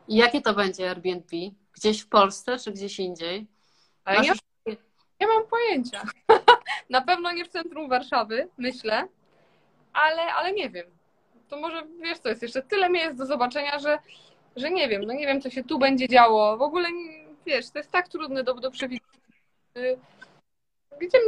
[0.09, 1.37] I jakie to będzie Airbnb?
[1.72, 3.47] Gdzieś w Polsce czy gdzieś indziej?
[4.05, 4.33] Ale nie,
[5.20, 6.03] nie mam pojęcia.
[6.91, 9.09] Na pewno nie w centrum Warszawy, myślę,
[9.93, 10.87] ale, ale nie wiem
[11.55, 13.99] to może wiesz co, jest jeszcze tyle miejsc do zobaczenia, że,
[14.57, 16.57] że nie wiem, no nie wiem, co się tu będzie działo.
[16.57, 16.89] W ogóle
[17.47, 19.11] wiesz, to jest tak trudne do, do przewidzenia.
[21.01, 21.18] Gdzie,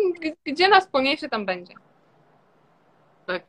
[0.44, 1.74] gdzie nas poniesie, tam będzie.
[3.26, 3.42] Tak.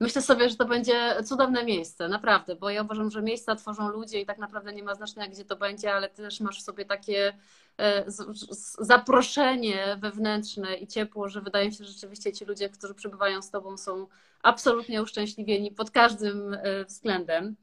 [0.00, 4.20] Myślę sobie, że to będzie cudowne miejsce, naprawdę, bo ja uważam, że miejsca tworzą ludzie
[4.20, 7.36] i tak naprawdę nie ma znaczenia, gdzie to będzie, ale ty też masz sobie takie
[7.78, 8.04] e,
[8.78, 13.50] zaproszenie wewnętrzne i ciepło, że wydaje mi się, że rzeczywiście ci ludzie, którzy przebywają z
[13.50, 14.06] tobą, są
[14.42, 17.56] absolutnie uszczęśliwieni pod każdym e, względem.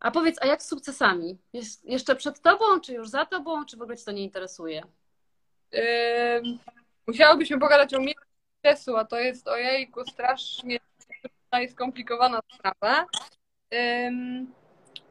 [0.00, 1.38] A powiedz, a jak z sukcesami?
[1.52, 4.82] Jest jeszcze przed tobą, czy już za tobą, czy w ogóle ci to nie interesuje?
[5.72, 5.80] Yy,
[7.06, 8.34] musiałobyśmy pogadać o miejscu
[8.64, 10.78] sukcesu, a to jest ojejku, strasznie
[11.60, 13.06] i skomplikowana sprawa.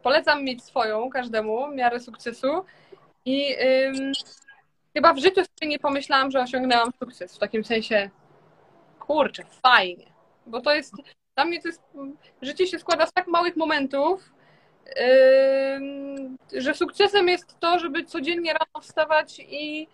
[0.04, 2.66] Polecam mieć swoją każdemu miarę sukcesu
[3.26, 3.56] i
[4.94, 7.36] chyba w życiu sobie nie pomyślałam, że osiągnęłam sukces.
[7.36, 8.10] W takim sensie,
[9.00, 10.14] kurczę, fajnie
[10.46, 10.94] bo to jest,
[11.36, 11.82] dla mnie to jest,
[12.42, 14.34] życie się składa z tak małych momentów,
[16.54, 19.88] że sukcesem jest to, żeby codziennie rano wstawać i,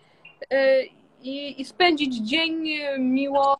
[0.50, 0.88] yy,
[1.22, 3.56] i, i spędzić dzień miło,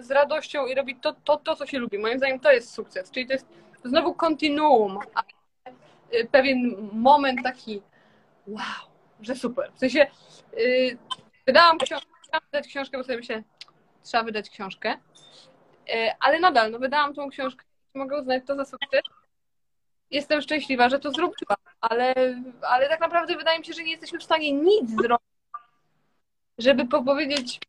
[0.00, 1.98] z radością i robić to, to, to, co się lubi.
[1.98, 3.46] Moim zdaniem to jest sukces, czyli to jest
[3.84, 5.22] znowu kontinuum, a
[6.30, 7.82] pewien moment taki
[8.46, 9.72] wow, że super.
[9.74, 10.06] W sensie
[10.56, 10.98] yy,
[11.46, 13.42] wydałam książkę, trzeba wydać książkę, bo sobie myślę,
[14.02, 14.98] trzeba wydać książkę.
[15.88, 17.64] E, ale nadal, no wydałam tą książkę,
[17.94, 19.02] mogę uznać to za sukces.
[20.10, 22.14] Jestem szczęśliwa, że to zrobiłam, ale,
[22.62, 25.28] ale tak naprawdę wydaje mi się, że nie jesteśmy w stanie nic zrobić,
[26.58, 27.60] żeby powiedzieć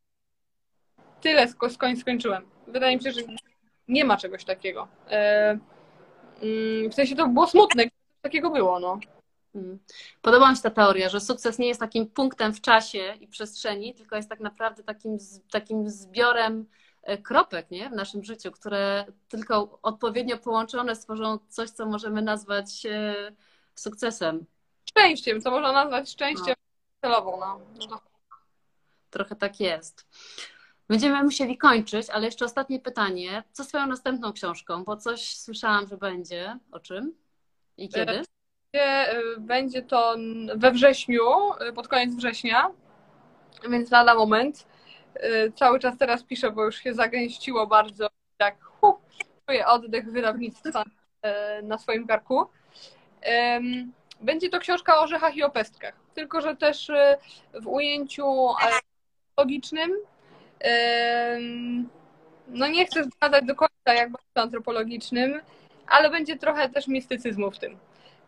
[1.25, 2.45] tyle, skoń skończyłem.
[2.67, 3.21] Wydaje mi się, że
[3.87, 4.87] nie ma czegoś takiego.
[5.09, 5.49] E,
[6.41, 7.83] mm, w sensie to było smutne,
[8.21, 8.99] takiego było, no.
[9.53, 9.79] Hmm.
[10.21, 13.93] Podoba mi się ta teoria, że sukces nie jest takim punktem w czasie i przestrzeni,
[13.93, 15.17] tylko jest tak naprawdę takim,
[15.51, 16.65] takim zbiorem
[17.05, 17.89] E, kropek nie?
[17.89, 23.15] w naszym życiu, które tylko odpowiednio połączone stworzą coś, co możemy nazwać e,
[23.75, 24.45] sukcesem.
[24.89, 27.09] Szczęściem, co można nazwać szczęściem no.
[27.09, 27.39] celową.
[27.39, 27.59] No.
[27.89, 28.01] no
[29.09, 30.05] Trochę tak jest.
[30.89, 33.43] Będziemy musieli kończyć, ale jeszcze ostatnie pytanie.
[33.51, 34.83] Co swoją następną książką?
[34.83, 36.59] Bo coś słyszałam, że będzie.
[36.71, 37.13] O czym?
[37.77, 38.21] I kiedy?
[38.75, 40.15] E, będzie to
[40.55, 41.21] we wrześniu,
[41.75, 42.71] pod koniec września,
[43.69, 44.67] więc lada moment.
[45.55, 48.07] Cały czas teraz piszę, bo już się zagęściło bardzo.
[48.37, 48.97] Tak, hu,
[49.47, 50.83] czuję oddech wydawnictwa
[51.63, 52.45] na swoim karku.
[54.21, 56.91] Będzie to książka o orzechach i o pestkach, tylko że też
[57.53, 58.25] w ujęciu
[59.37, 59.91] logicznym.
[62.47, 65.41] No nie chcę zdradzać do końca, jak bardzo antropologicznym,
[65.87, 67.77] ale będzie trochę też mistycyzmu w tym.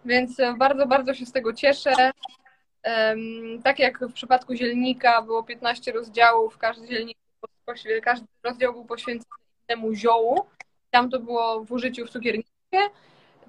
[0.06, 2.12] Więc bardzo, bardzo się z tego cieszę.
[3.64, 7.18] Tak jak w przypadku zielnika było 15 rozdziałów, każdy zielnik,
[8.04, 9.36] każdy rozdział był poświęcony
[9.70, 10.46] innemu ziołu.
[10.92, 12.50] Tam to było w użyciu w cukiernicie.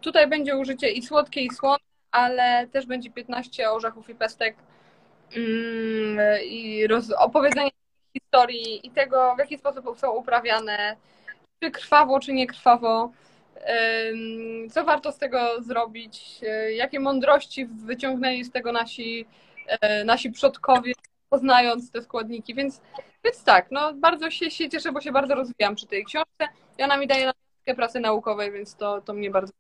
[0.01, 1.79] Tutaj będzie użycie i słodkie, i słone,
[2.11, 4.57] ale też będzie 15 orzechów i pestek
[5.37, 7.71] mm, i roz, opowiedzenie
[8.21, 10.97] historii i tego, w jaki sposób są uprawiane,
[11.63, 13.13] czy krwawo, czy nie krwawo
[14.71, 19.27] co warto z tego zrobić, e, jakie mądrości wyciągnęli z tego nasi,
[19.67, 20.93] e, nasi przodkowie,
[21.31, 22.81] poznając te składniki, więc,
[23.25, 26.49] więc tak, no bardzo się, się cieszę, bo się bardzo rozwijam przy tej książce.
[26.79, 27.27] I ona mi daje
[27.67, 29.53] na pracy naukowej, więc to, to mnie bardzo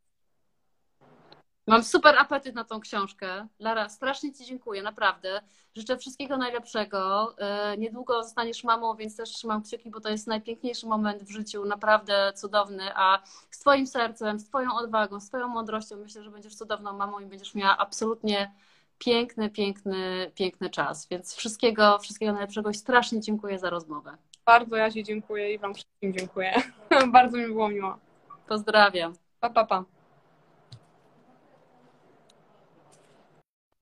[1.68, 3.46] Mam super apetyt na tą książkę.
[3.58, 5.40] Lara, strasznie Ci dziękuję, naprawdę.
[5.76, 7.34] Życzę wszystkiego najlepszego.
[7.38, 11.64] E, niedługo zostaniesz mamą, więc też trzymam kciuki, bo to jest najpiękniejszy moment w życiu,
[11.64, 12.82] naprawdę cudowny.
[12.94, 17.20] A z Twoim sercem, z Twoją odwagą, z Twoją mądrością myślę, że będziesz cudowną mamą
[17.20, 18.54] i będziesz miała absolutnie
[18.98, 21.08] piękny, piękny, piękny czas.
[21.08, 24.16] Więc wszystkiego, wszystkiego najlepszego i strasznie dziękuję za rozmowę.
[24.46, 26.62] Bardzo ja Ci dziękuję i Wam wszystkim dziękuję.
[27.12, 27.98] Bardzo mi było miło.
[28.46, 29.12] Pozdrawiam.
[29.40, 29.97] Pa, pa, pa.